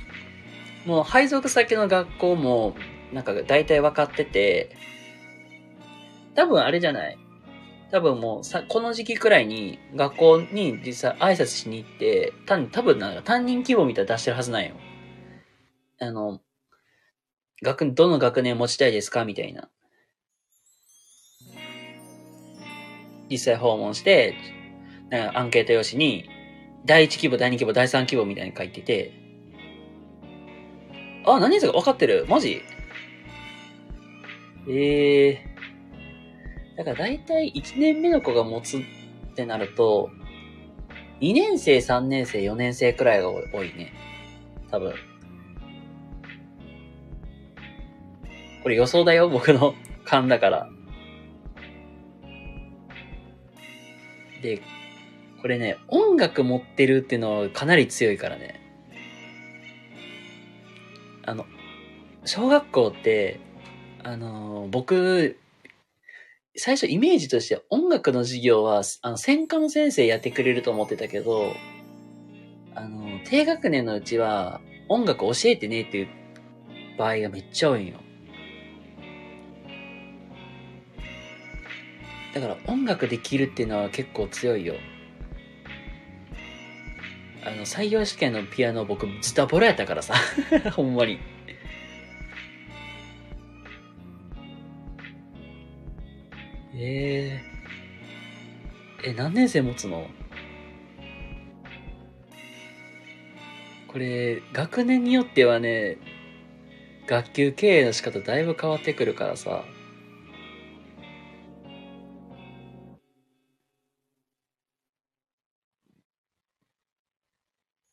[0.86, 2.76] もう配属先の学校も、
[3.12, 4.76] なんか大体分かってて、
[6.36, 7.18] 多分あれじゃない？
[7.92, 14.76] 多分もうさ、この時期くらいに学校に実際挨拶しに行って、多分、多分なんか担任希望みたいな出してるはずなんよ。
[16.00, 16.42] あの、
[17.64, 19.24] 学、どの学年持ちたいですか？
[19.24, 19.70] みたいな。
[23.30, 24.36] 実際訪問して、
[25.10, 26.30] なんかアンケート用紙に、
[26.86, 29.25] 第1希望、第2希望、第3希望みたいに書いてて、
[31.26, 32.62] あ、何ですか分かってるマジ？
[34.70, 35.56] ええー
[36.78, 38.82] だから大体1年目の子が持つっ
[39.36, 40.10] てなると、
[41.22, 43.94] 2年生、3年生、4年生くらいが多いね。
[44.70, 44.94] 多分。
[48.62, 49.74] これ予想だよ、僕の
[50.04, 50.70] 勘だから。
[54.42, 54.62] で、
[55.42, 58.60] これね、音楽持ってるっていうのはかなり強いからね。
[62.26, 63.40] 小学校って、
[64.04, 65.38] あの僕、
[66.58, 71.54] 最初イメージとして音楽の授業は、あの、専科の先生やってくれると思ってたけど、
[72.74, 76.08] あの、低学年のうちは音楽教えてねっていう
[76.98, 78.00] 場合がめっちゃ多いんよ。
[82.34, 84.76] だから音楽できるっていうのは結構強いよ。
[87.46, 90.16] あの、採用試験のピアノ僕ズタボロやったからさ。
[90.76, 91.35] ほんまに。
[96.78, 100.08] えー、え、何年生持つの？
[103.88, 105.98] これ、学年によってはね、
[107.08, 109.64] 学級経営の仕方だいぶ変わってくるからさ。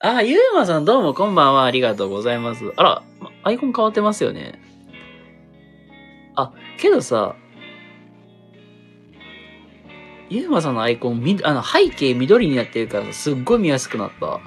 [0.01, 1.65] あ、ゆうまさんどうもこんばんは。
[1.65, 2.73] ありがとうございます。
[2.77, 3.05] あら、
[3.45, 4.61] アイコン変わってますよね。
[6.35, 7.37] あ、けどさ、
[10.33, 14.41] ゆうまさんのアイコン、み、あの、背景緑になってるからすっごい見やすくなった。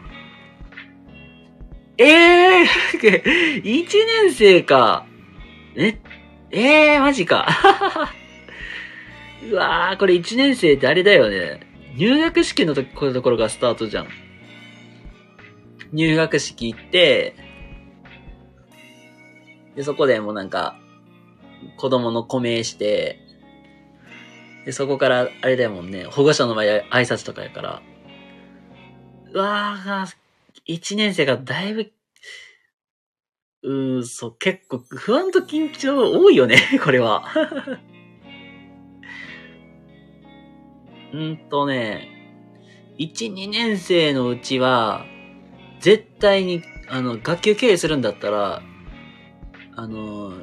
[2.00, 3.86] ええー、1
[4.24, 5.06] 年生か。
[5.76, 6.00] え、
[6.50, 7.48] ええー、マジか。
[9.48, 11.60] うわー、これ1年生ってあれだよね。
[11.96, 14.08] 入学式のところがスタートじゃん。
[15.94, 17.36] 入学式行って、
[19.76, 20.80] で、そこでもうなんか、
[21.78, 23.25] 子供の固名して、
[24.66, 27.82] で、そこから、あれだもんね、保護者の前で挨拶とかやから、
[29.32, 30.16] うわぁ、
[30.66, 31.92] 一年生がだいぶ、
[33.64, 37.26] うーん、そう、結構不安と緊張多いよね、 これは。
[41.14, 42.10] うんとね、
[42.98, 45.06] 1、2年生のうちは、
[45.80, 48.64] 絶対に、あの、学級経営するんだったら、
[49.76, 50.34] あの、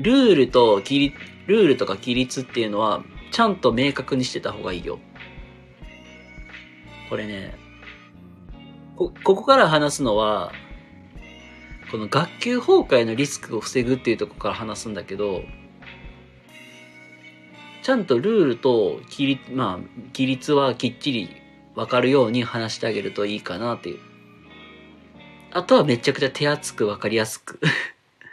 [0.00, 4.98] ルールと規律、ルールとか規律っていうのは、ちゃんと明確にしてた方がいいよ。
[7.08, 7.54] これね、
[8.96, 10.52] こ、ここから話すのは、
[11.90, 15.42] この学級崩壊のリスクを防ぐっていうとこから話すんだけど、
[17.82, 19.76] ちゃんとルールと規律、まあ、
[20.12, 21.36] 規律はきっちり
[21.74, 23.98] わかるように話してあげるといいかなっていう。
[25.52, 27.58] あとはめちゃくちゃ手厚くわかりやすく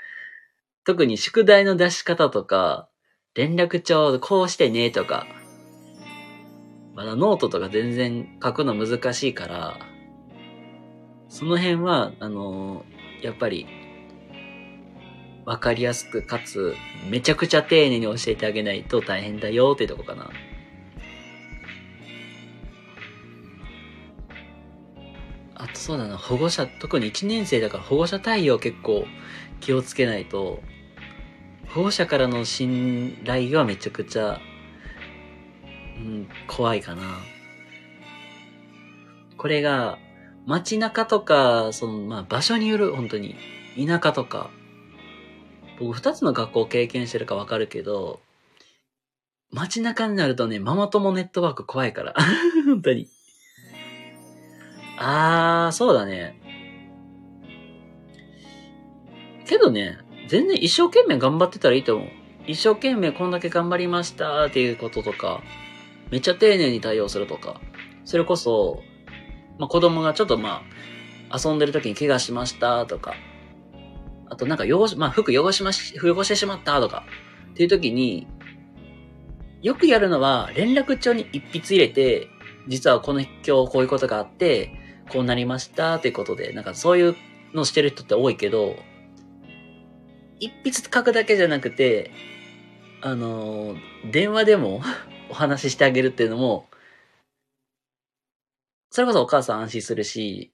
[0.86, 2.90] 特に宿題の出し方とか、
[3.38, 5.28] 連絡帳こうしてねとか、
[6.96, 9.78] まだノートとか全然書くの難しいから、
[11.30, 13.68] その辺は、あのー、やっぱり、
[15.46, 16.74] わかりやすく、かつ、
[17.12, 20.32] めちゃくちゃ丁寧に教えてあげないと大変だよっていうとこかな。
[25.54, 29.06] あとそうだな、保護者、特に1年生だから保護者対応結構
[29.60, 30.64] 気をつけないと、
[31.74, 34.40] 保護者からの信頼はめちゃくちゃ、
[35.98, 37.02] うん、怖いかな。
[39.38, 40.00] これが、
[40.46, 43.36] 街中とか、その、まあ場所による、本当に。
[43.78, 44.50] 田舎とか。
[45.80, 48.20] 僕二つの学校経験してるかわかるけど、
[49.52, 52.16] 街中になるとね、ママ友ネットワーク怖いから。
[52.66, 53.08] 本当に。
[54.98, 56.42] あー、そうだね。
[59.46, 59.98] けどね、
[60.28, 62.10] 全然一生懸命頑張ってたらいいと思う。
[62.48, 65.42] 一生懸命こんだけ頑張りましたっていうこととか、
[66.12, 67.60] めっちゃ丁寧に対応するとか、
[68.06, 68.84] それこそ、
[69.58, 70.64] まあ、子供がちょっとま
[71.30, 73.16] あ、遊んでる時に怪我しましたとか、
[74.30, 77.04] あとなんか汚し、まあ、服汚しまし、汚してしまったとか、
[77.52, 78.28] っていう時に、
[79.62, 82.30] よくやるのは連絡帳に一筆入れて、
[82.68, 84.72] 実はこの今日こういうことがあって、
[85.10, 87.16] こうなりましたっていうことで、なんかそういう
[87.54, 88.76] のしてる人って多いけど、
[90.40, 92.12] 一筆書くだけじゃなくて、
[93.02, 93.76] あの
[94.12, 94.82] 電話でも
[95.30, 96.70] お話ししてあげるっていうのも、
[98.90, 100.54] それこそお母さん安心するし、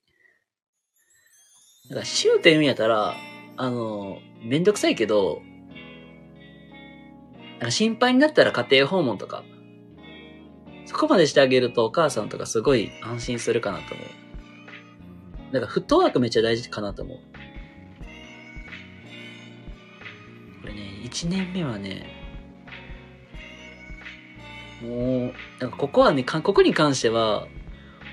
[1.89, 3.15] だから終点やったら、
[3.55, 5.41] あのめんどくさいけど、
[7.53, 9.43] なんか心配になったら家庭訪問とか、
[10.85, 14.07] そこまでしてあげるとお母さんとかすごい安心するかなと思う。
[15.53, 17.32] だからフットワークめっちゃ大事かなと思う。
[20.63, 22.05] これね、1年目はね、
[24.81, 27.49] もう、なんかここはね、ここに関しては、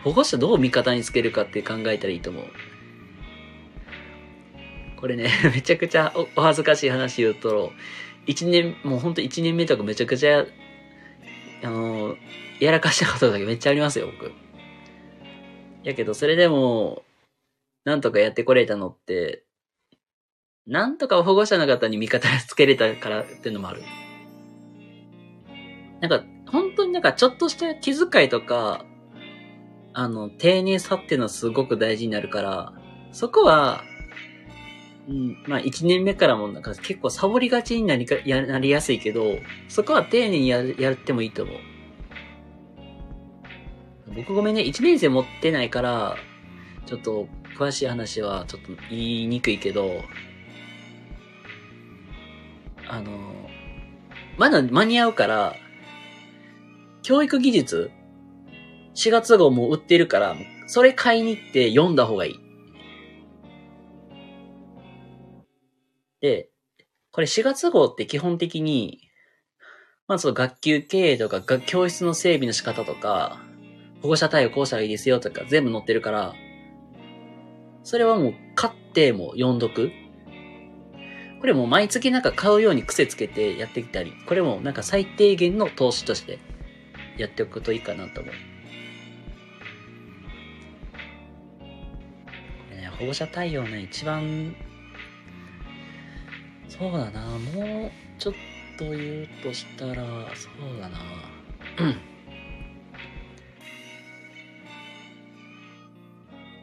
[0.03, 2.45] 保護者どう味方につけるかって考えたらいいと思う。
[4.97, 7.73] これね、 めちゃくちゃお恥ずかしい話言うと、
[8.27, 10.45] 1年、もうほんと1年目とかめちゃくちゃ、
[11.63, 12.17] あの、
[12.59, 14.33] やらかしたことだけめっちゃありますよ、僕。
[15.85, 17.05] やけど、それでも、
[17.85, 19.45] なんとかやってこれたのって、
[20.67, 23.83] なんとか保護者の方に味方つけれたからっていうのもある。
[26.01, 28.85] なんか、本当になんかちょっとした気遣いとか、
[29.93, 32.73] あの、丁寧さっていうのはすごく大事になるから、
[33.13, 33.83] そこは、
[35.09, 39.39] うん、まあ一年目からもなんか結構サボりがちになりかやなりやすいけど、
[39.69, 41.57] そこは丁寧にややってもいいと思う。
[44.15, 46.17] 僕ごめんね、一年生持ってないから、
[46.87, 50.03] ちょっと詳しい話はちょっと言いにくいけど、
[52.93, 53.13] あの、
[54.37, 55.55] まだ間に合うから、
[57.03, 57.93] 教育技術、
[58.97, 60.35] 4月号も売ってるから、
[60.67, 62.41] それ買いに行って読んだ方がいい。
[66.21, 66.51] で、
[67.13, 69.09] これ4月号って基本的に、
[70.09, 73.41] まず学級経営とか、教室の整備の仕方とか、
[74.03, 76.35] 保護者対応こうしたらいいですよとか全部載ってるから、
[77.85, 79.93] それはもう買っても読んどく。
[81.41, 86.39] これも毎月なんか買うように癖つけてやってきたり、これもなんか最低限の投資として
[87.17, 88.35] やっておくといいかなと思う。
[92.77, 94.55] ね、保護者対応ね、一番、
[96.69, 98.35] そうだな、もうちょっ
[98.79, 100.99] と言うとしたら、そうだな。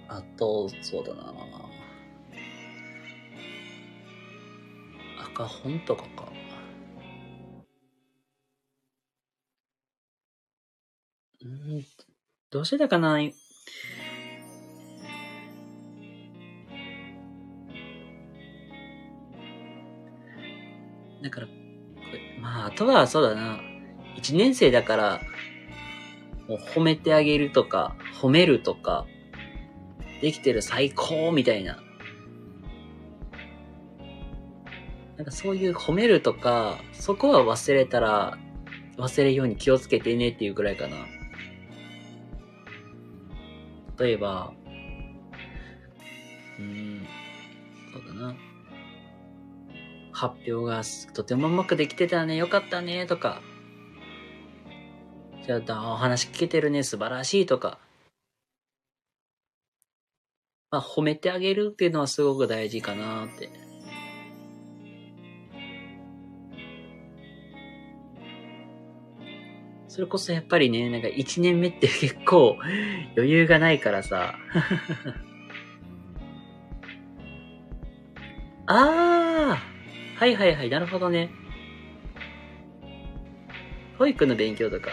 [0.09, 1.34] あと、そうだな。
[5.38, 6.25] 赤本とかか。
[11.43, 11.85] うん、
[12.49, 13.19] どうしてたかな？
[21.21, 21.47] だから、
[22.41, 23.59] まあ、あとはそうだな。
[24.15, 25.21] 一年生だから、
[26.47, 29.05] もう褒めてあげるとか、褒めるとか、
[30.19, 31.83] できてる最高みたいな。
[35.18, 38.38] なんかそういう褒めるとか、そこは忘れたら、
[38.97, 40.95] 忘れるように気をつけてねっていうぐらいかな。
[43.99, 44.53] 例えば、
[46.59, 47.07] うん、
[47.91, 48.36] そうだな。
[50.11, 53.41] 発表がとてもうまくできてたね、よかったね、とか。
[55.47, 57.80] じゃあ、お話聞けてるね、素晴らしいとか。
[60.70, 63.66] まあ、褒めてあげるっていうのはすごく大事かなって。
[69.97, 72.59] それこそやっぱりね、なんか一年目って結構
[73.15, 74.35] 余裕がないからさ。
[78.67, 79.59] ああ
[80.19, 81.31] はいはいはい、なるほどね。
[83.97, 84.91] 保育の勉強とか。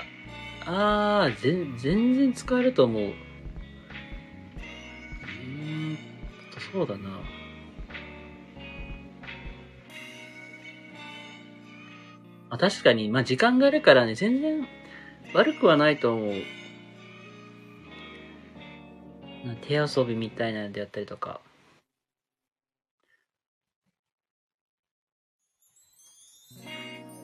[0.65, 3.03] ああ、全然使えると思う。
[3.03, 3.11] うー
[5.93, 5.99] ん
[6.73, 7.11] そうだな。
[12.49, 14.67] あ、確かに、まあ、時間があるからね、全然
[15.35, 16.33] 悪くはないと思う。
[19.63, 21.41] 手遊びみたいなのでやったりとか。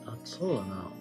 [0.05, 0.91] あ、そうだな。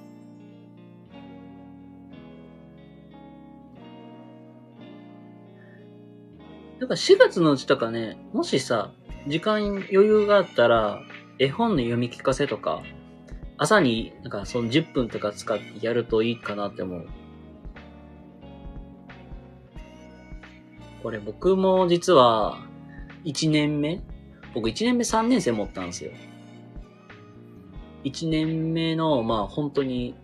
[6.79, 8.93] だから4月のうちとかね、もしさ、
[9.27, 11.03] 時間余裕があったら、
[11.41, 12.83] 絵本の読み聞かせとか、
[13.63, 17.07] 朝になんかその10分とか使ってやるといいかなって思う。
[21.03, 22.59] これ僕も実は
[23.25, 24.01] 1年目？
[24.55, 26.11] 僕1年目3年生持ったんですよ。
[28.05, 30.15] 1年目の、まあ本当に、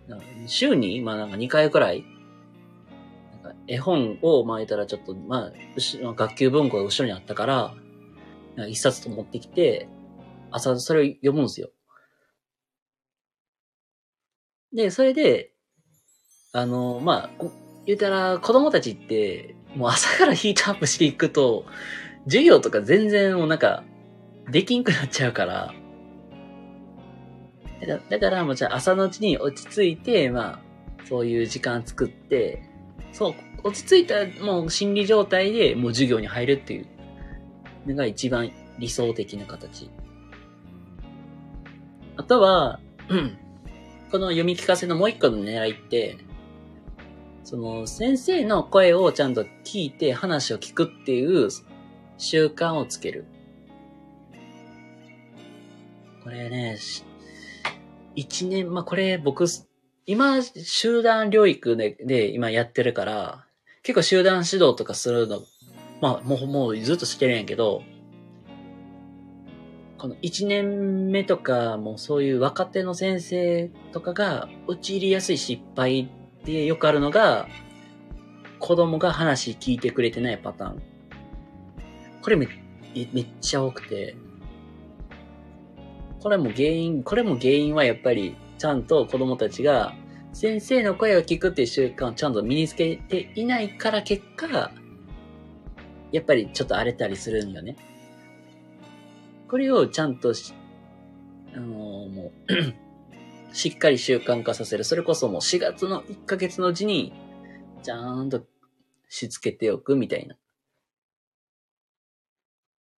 [0.47, 2.03] 週に、まあなんか2回くらい
[3.67, 7.75] 絵本を巻いたらちょっと、まあ、学級文庫が後ろにあったから、
[8.67, 9.87] 一冊と持ってきて、
[10.49, 11.69] 朝それを読むんですよ。
[14.73, 15.51] で、それで、
[16.53, 17.45] あの、まあ、
[17.85, 21.65] 言うたら子供たちって、もう朝からヒートアップしていくと、
[22.25, 23.83] 授業とか全然もうなんか、
[24.49, 25.73] できんくなっちゃうから、
[27.85, 30.59] だだからもうじゃ朝のうちに落ち着いて、まあ、
[31.07, 32.63] そういう時間作って、
[33.13, 36.87] そう、落ち着いたもう心理状態でもう授業に入るっていう
[37.87, 39.89] のが一番理想的な形。
[42.15, 43.37] あとは、うん、
[44.11, 46.17] この読み聞かせのもう一個の狙いって、
[47.43, 51.49] その先生の声をちゃんと聞いて話を聞くっていう
[52.17, 53.25] 習慣をつける。
[56.23, 56.77] これね、
[58.15, 59.45] 一年、まあ、これ僕、
[60.05, 63.45] 今、集団療育でで今やってるから、
[63.83, 65.41] 結構集団指導とかするの、
[66.01, 67.83] まあ、もう、もうずっとしてるんやけど、
[69.97, 76.09] この1年目とか、もそういう若手の先生とかが陥りやすい失敗
[76.45, 77.47] でよくあるのが、
[78.59, 80.81] 子供が話聞いてくれてないパターン。
[82.21, 82.47] これめ
[83.13, 84.15] めっちゃ多くて、
[86.19, 89.93] これも原因、これも原因はやっぱりちゃんと子供たちが
[90.33, 94.71] 先生の声を聞くっていう習慣をちゃんと身につけていないから結果、
[96.11, 97.75] やっぱりちょっと荒れたりするんよね。
[99.49, 100.53] これをちゃんとし
[101.57, 104.83] あのー、もう しっかり習慣化させる。
[104.83, 107.13] それこそもう4月の1ヶ月のうちに、
[107.81, 108.45] ちゃんと
[109.09, 110.35] しつけておくみたいな。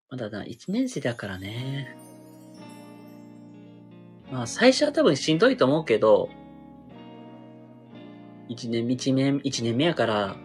[0.10, 1.96] まだな、1年生だからね。
[4.32, 6.30] まあ、最初は多分しんどいと思うけど、
[8.50, 10.36] 一年、一年、一年目やから、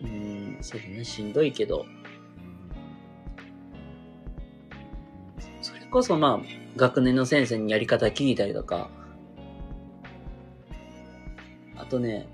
[0.00, 1.84] うん、そうだね、しんどいけど、
[5.90, 8.90] こそまあ、学年の先生にやり方聞いたりとか、
[11.76, 12.28] あとね、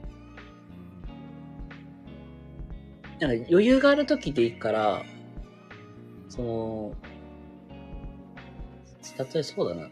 [3.21, 5.03] なんか余裕がある時でいいから、
[6.29, 6.95] その、
[9.19, 9.89] 例えそうだな。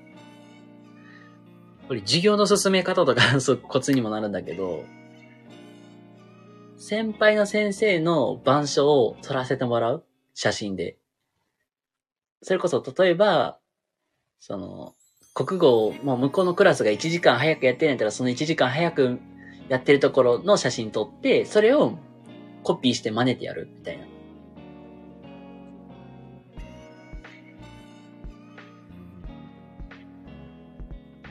[1.86, 4.84] これ授業の進め方とか そうコツにもなるんだけど、
[6.76, 10.04] 先輩の先生の板書を撮らせてもらう？
[10.34, 10.98] 写真で。
[12.42, 13.58] それこそ、例えば、
[14.40, 14.94] その、
[15.32, 19.20] 国語をもう向こうのクラスが1時間早くやってんやったら、その1時間早く
[19.68, 21.96] やってるところの写真撮って、それを
[22.64, 24.06] コピーして真似てやるみたいな。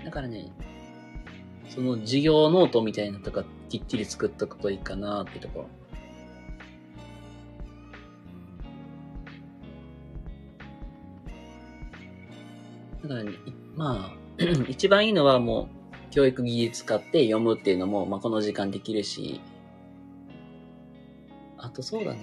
[0.06, 0.52] だからね、
[1.68, 5.81] その授業ノートみたいなとかきっちり作っとくといいかなってところ。
[13.04, 13.24] だから、
[13.76, 14.18] まあ、
[14.68, 15.82] 一番いいのはもう、
[16.12, 19.42] 教育技術使って読むっていうのも、まあこの時間できるし、
[21.58, 22.20] あとそうだな。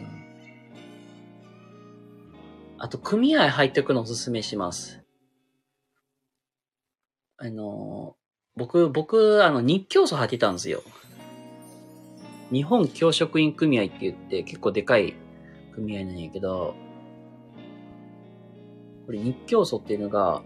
[2.78, 5.02] あと、組合入っておくのおすすめします。
[7.38, 8.16] あの、
[8.56, 10.82] 僕、僕、あの、日教組入ってたんですよ。
[12.52, 15.14] 日本教職員組合って言って結構でかい
[15.74, 16.74] 組合なんやけど、
[19.06, 20.42] これ日教組っていうのが、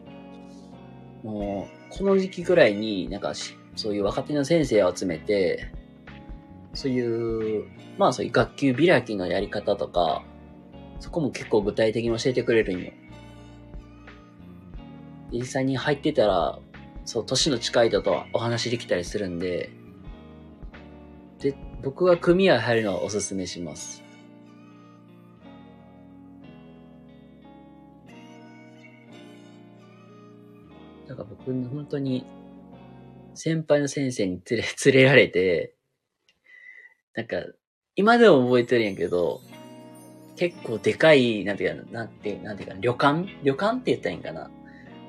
[1.23, 5.73] もう、この時期ぐらいになんかしそういう若手の先生を集めて、
[6.75, 7.65] そういう、
[7.99, 10.25] まあそういう学級開きのやり方とか、
[11.01, 12.93] そこも結構具体的に教えてくれるんよ。
[15.33, 16.59] 実際に入ってたら、
[17.05, 19.71] そう、年の近い人とお話できたりするんで、
[21.41, 24.02] で、僕は組合入るのはおすすめします。
[31.13, 32.25] だから僕、本当に、
[33.35, 35.75] 先輩の先生に連れ、 連れられて、
[37.15, 37.45] なんか、
[37.97, 39.41] 今でも覚えてるんやけど、
[40.37, 43.29] 結構でかい、なんていうかな、なんて、なんていうか旅館？
[43.43, 44.51] 旅館って言ったらいいんかな？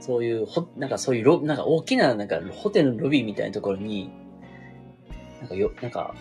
[0.01, 4.12] そういう、ほ、なんかそういうロ、なんか大きな、なんかホテルのロビーみたいなところに、
[5.39, 6.14] なんかよ、なんか、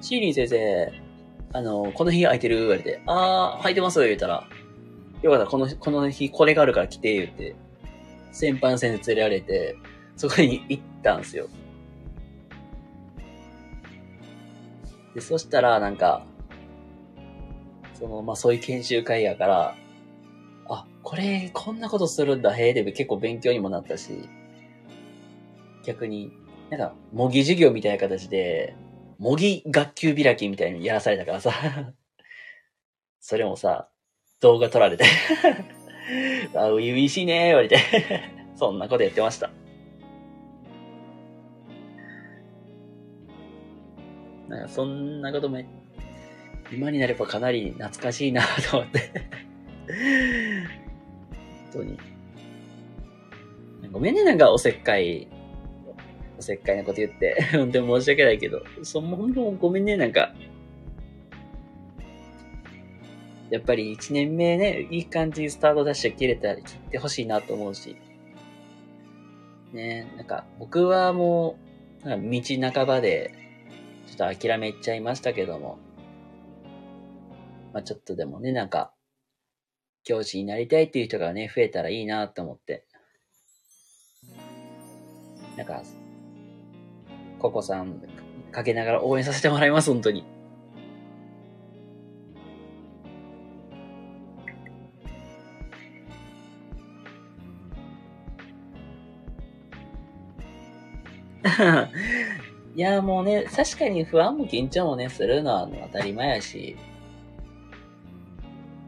[0.00, 0.92] シーリン先生、
[1.52, 2.56] あの、この日空いてる？
[2.56, 4.48] 言われて、あー、空いてます言ったら、
[5.22, 7.54] よかったらこの、この日これがあるから来て、言って、
[8.32, 9.76] 先輩の先生連れられて、
[10.16, 11.48] そこに行ったんですよ。
[15.14, 16.24] で、そしたら、なんか、
[17.94, 19.74] その、まあ、そういう研修会やから、
[20.68, 24.28] あ、これ、こんなことするんだ、へえ、で結構勉強にもなったし、
[25.84, 26.32] 逆に、
[26.70, 28.76] なんか、模擬授業みたいな形で、
[29.18, 31.52] 模擬学級開きみたいにやらされたからさ、
[33.20, 33.88] それもさ、
[34.40, 35.04] 動画撮られて
[36.54, 37.78] あ、初々しいねー言われて
[38.56, 39.50] そんなことやってました。
[44.48, 45.62] なんかそんなことも、
[46.72, 49.12] 今になればかなり懐かしいなと思って
[51.72, 51.98] 本当に。
[53.92, 55.28] ごめんね、なんかおせっかい、
[56.38, 57.42] おせっかいなこと言って。
[57.52, 58.62] 本当に申し訳ないけど。
[58.82, 60.34] そんな、本当ごめんね、なんか。
[63.50, 67.96] やっぱり一年目ね、いい感じにスタートダッシュ切れたら切ってほしいなと思うし。
[69.72, 71.56] ね、なんか僕はも
[72.04, 73.32] う、道半ばで、
[74.06, 75.78] ちょっと諦めちゃいましたけども。
[77.72, 78.92] まあちょっとでもね、なんか、
[80.04, 82.86] 教師になりたいっていう人がね、増えたらいいなと思って。
[85.56, 85.82] なんか、
[87.38, 88.00] ココさん、
[88.52, 90.24] かけながら応援させてもらいます、本当に。
[102.74, 106.76] いや、もうね、確かに不安も緊張もね、するのは当たり前やし、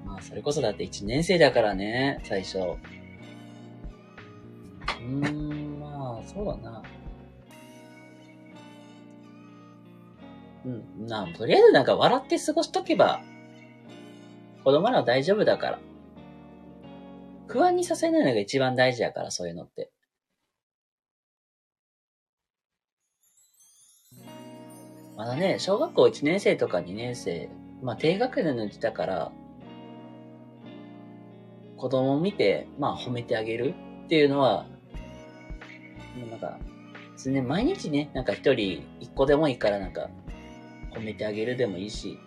[0.05, 2.59] まあ、それこそだって1年生だからね、最初。
[2.59, 6.83] うーん、まあ、そうだな。
[10.65, 13.21] うん、なとりあえずなんか笑って過ごしとけば、
[14.63, 15.79] 子供らは大丈夫だから。
[17.49, 19.91] 不安にさせないのが一番大事やから、そういうのって。
[25.23, 27.49] まだね、小学校1年生とか2年生、
[27.81, 29.33] まあ低学年のうちだから、
[31.77, 33.73] 子供を見て、まあ褒めてあげる
[34.07, 34.67] っていうのは、
[36.29, 36.59] なんか、
[37.27, 40.11] ね、毎日ね、なんか一人一個でもいいからなんか、
[40.91, 42.19] 褒めてあげるでもいいし、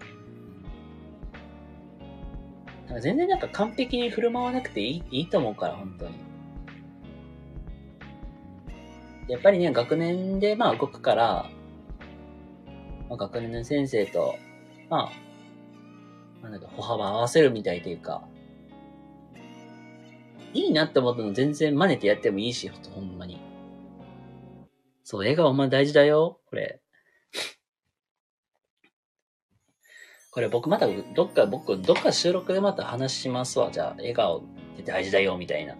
[2.88, 6.14] なんか全然なんか完璧に振る舞わなくていいいいと思うから、本当に。
[9.28, 11.50] やっぱりね、学年でまあ動くから、
[13.10, 14.36] まあ、学年の先生と、
[14.90, 15.12] まあ、
[16.42, 18.28] まあ、なんか歩幅合わせるみたいというか、
[20.54, 23.42] いいなって思ったの全然真似てやってもいいし、ほんまに。
[25.04, 26.82] そう、笑顔ま大事だよ、これ。
[30.32, 33.70] これ僕またどっか、僕どっか収録でまた話しますわ。
[33.72, 34.42] じゃあ、笑顔っ
[34.76, 35.78] て大事だよ、みたいな。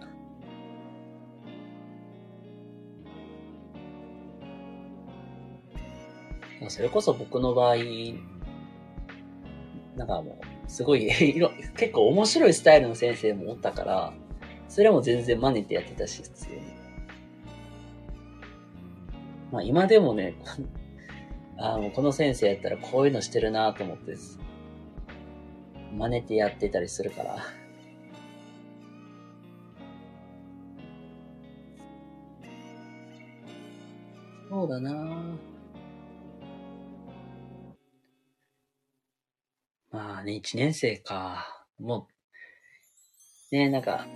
[6.68, 7.76] それこそ僕の場合、
[9.96, 11.06] なんかもう、すごい
[11.76, 14.12] 結構面白いスタイルの先生もおったから、
[14.68, 16.60] それも全然真似てやってたし、普通に。
[19.52, 20.34] まあ今でもね、
[21.56, 24.14] あもうこの先生やったらこういうのしてるなと思って
[25.96, 27.38] 真似てやってたりするから。
[34.48, 35.55] そうだなぁ
[39.96, 41.64] まあね、一年生か。
[41.78, 42.06] も
[43.50, 44.06] う、ねなんか、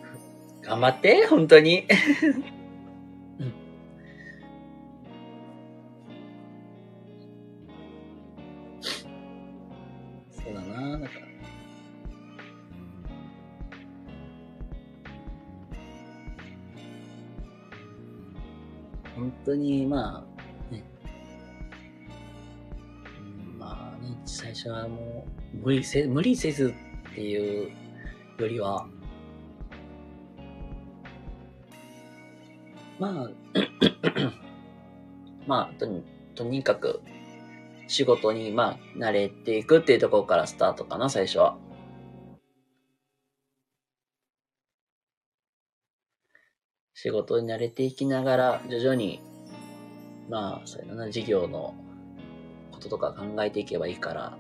[0.61, 1.87] 頑張って、本当に。
[3.41, 3.55] うん。
[10.31, 11.09] そうだななんか。
[19.17, 20.30] 本当に、まあ、
[24.69, 26.75] あね、最初はもう、無理せ、無理せず
[27.11, 27.71] っていう
[28.39, 28.87] よりは、
[32.99, 33.31] まあ、
[35.47, 36.05] まあ、とに、
[36.35, 37.01] とにかく、
[37.87, 41.57] 仕事に、まあ、慣れていくっていうところからスタートかな、最初は。
[46.95, 49.23] 仕事に慣れていきながら、徐々に、
[50.29, 51.75] まあ、そういうな、事業の
[52.71, 54.39] こととか考えていけばいいから、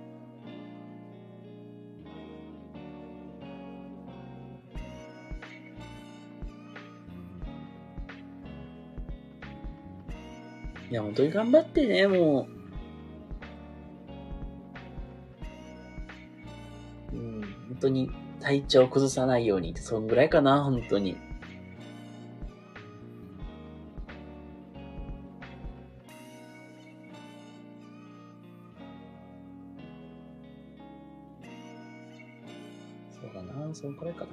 [10.90, 12.48] いや、本当に頑張ってね、も
[17.12, 17.16] う。
[17.16, 18.10] うん、本当に
[18.40, 21.16] 体調崩さないようにって、そんぐらいかな、本当に。
[33.12, 34.30] そうだな、そんくらいかな。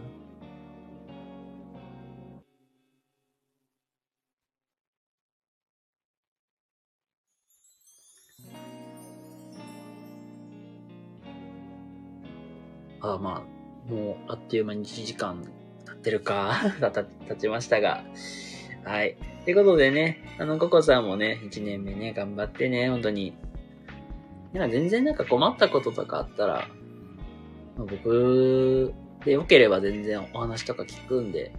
[14.48, 15.44] っという間に1時間
[15.86, 16.56] 経ってるか
[17.28, 18.06] 経ちましたが。
[18.86, 19.18] はい。
[19.42, 23.34] ってことでね、あの、ココさんもね、1年目ね、頑張ってね、本当に。
[24.54, 26.70] なんか全然なんか困ったこととかあったら、
[27.78, 28.94] 僕
[29.26, 31.52] で良ければ全然お話とか聞くんで、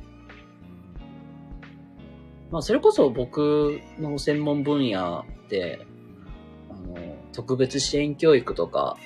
[2.51, 5.87] まあ、それこそ僕の専門分野で、
[6.71, 6.97] あの、
[7.33, 8.97] 特別支援教育とか、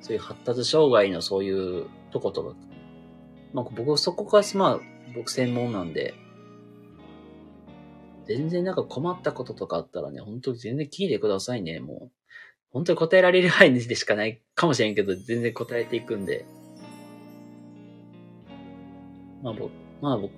[0.00, 2.54] そういう発達障害のそういうとことか、
[3.54, 4.80] まあ僕そこが、まあ
[5.14, 6.14] 僕専門なんで、
[8.26, 12.12] 全然なんか困ったこととかあったらね、本当に全然聞いてくださいね、もう。
[12.70, 16.44] 本当に答えられる範囲でしかないかもしれんけど、全然答えていくんで。
[19.42, 20.32] まあ僕、まあ僕、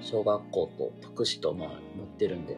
[0.00, 2.56] 小学校と福祉とまあ持ってるんで。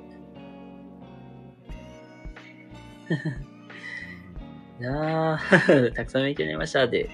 [4.79, 7.11] いやー、 たくさん勉強になりましたで。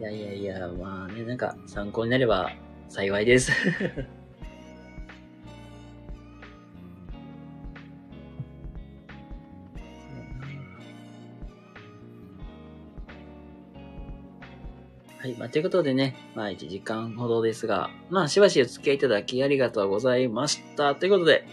[0.00, 2.50] いやいやいや、まあね、なんか参考になれば
[2.88, 3.52] 幸いです。
[15.18, 15.34] はい。
[15.38, 20.96] まあ、ということでね、まあ、1時間ほどですが、まあ、しばしお付き合いいただきありがとうございました。
[20.96, 21.46] ということで、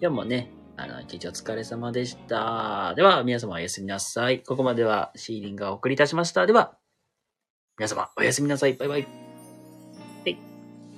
[0.00, 2.94] 今日もね、あの、一日お疲れ様でした。
[2.96, 4.42] では、皆様おやすみなさい。
[4.42, 6.46] ここまではシーリンがお送りいたしました。
[6.46, 6.77] では、
[7.78, 8.74] 皆様おやすみなさい。
[8.74, 9.27] バイバイ。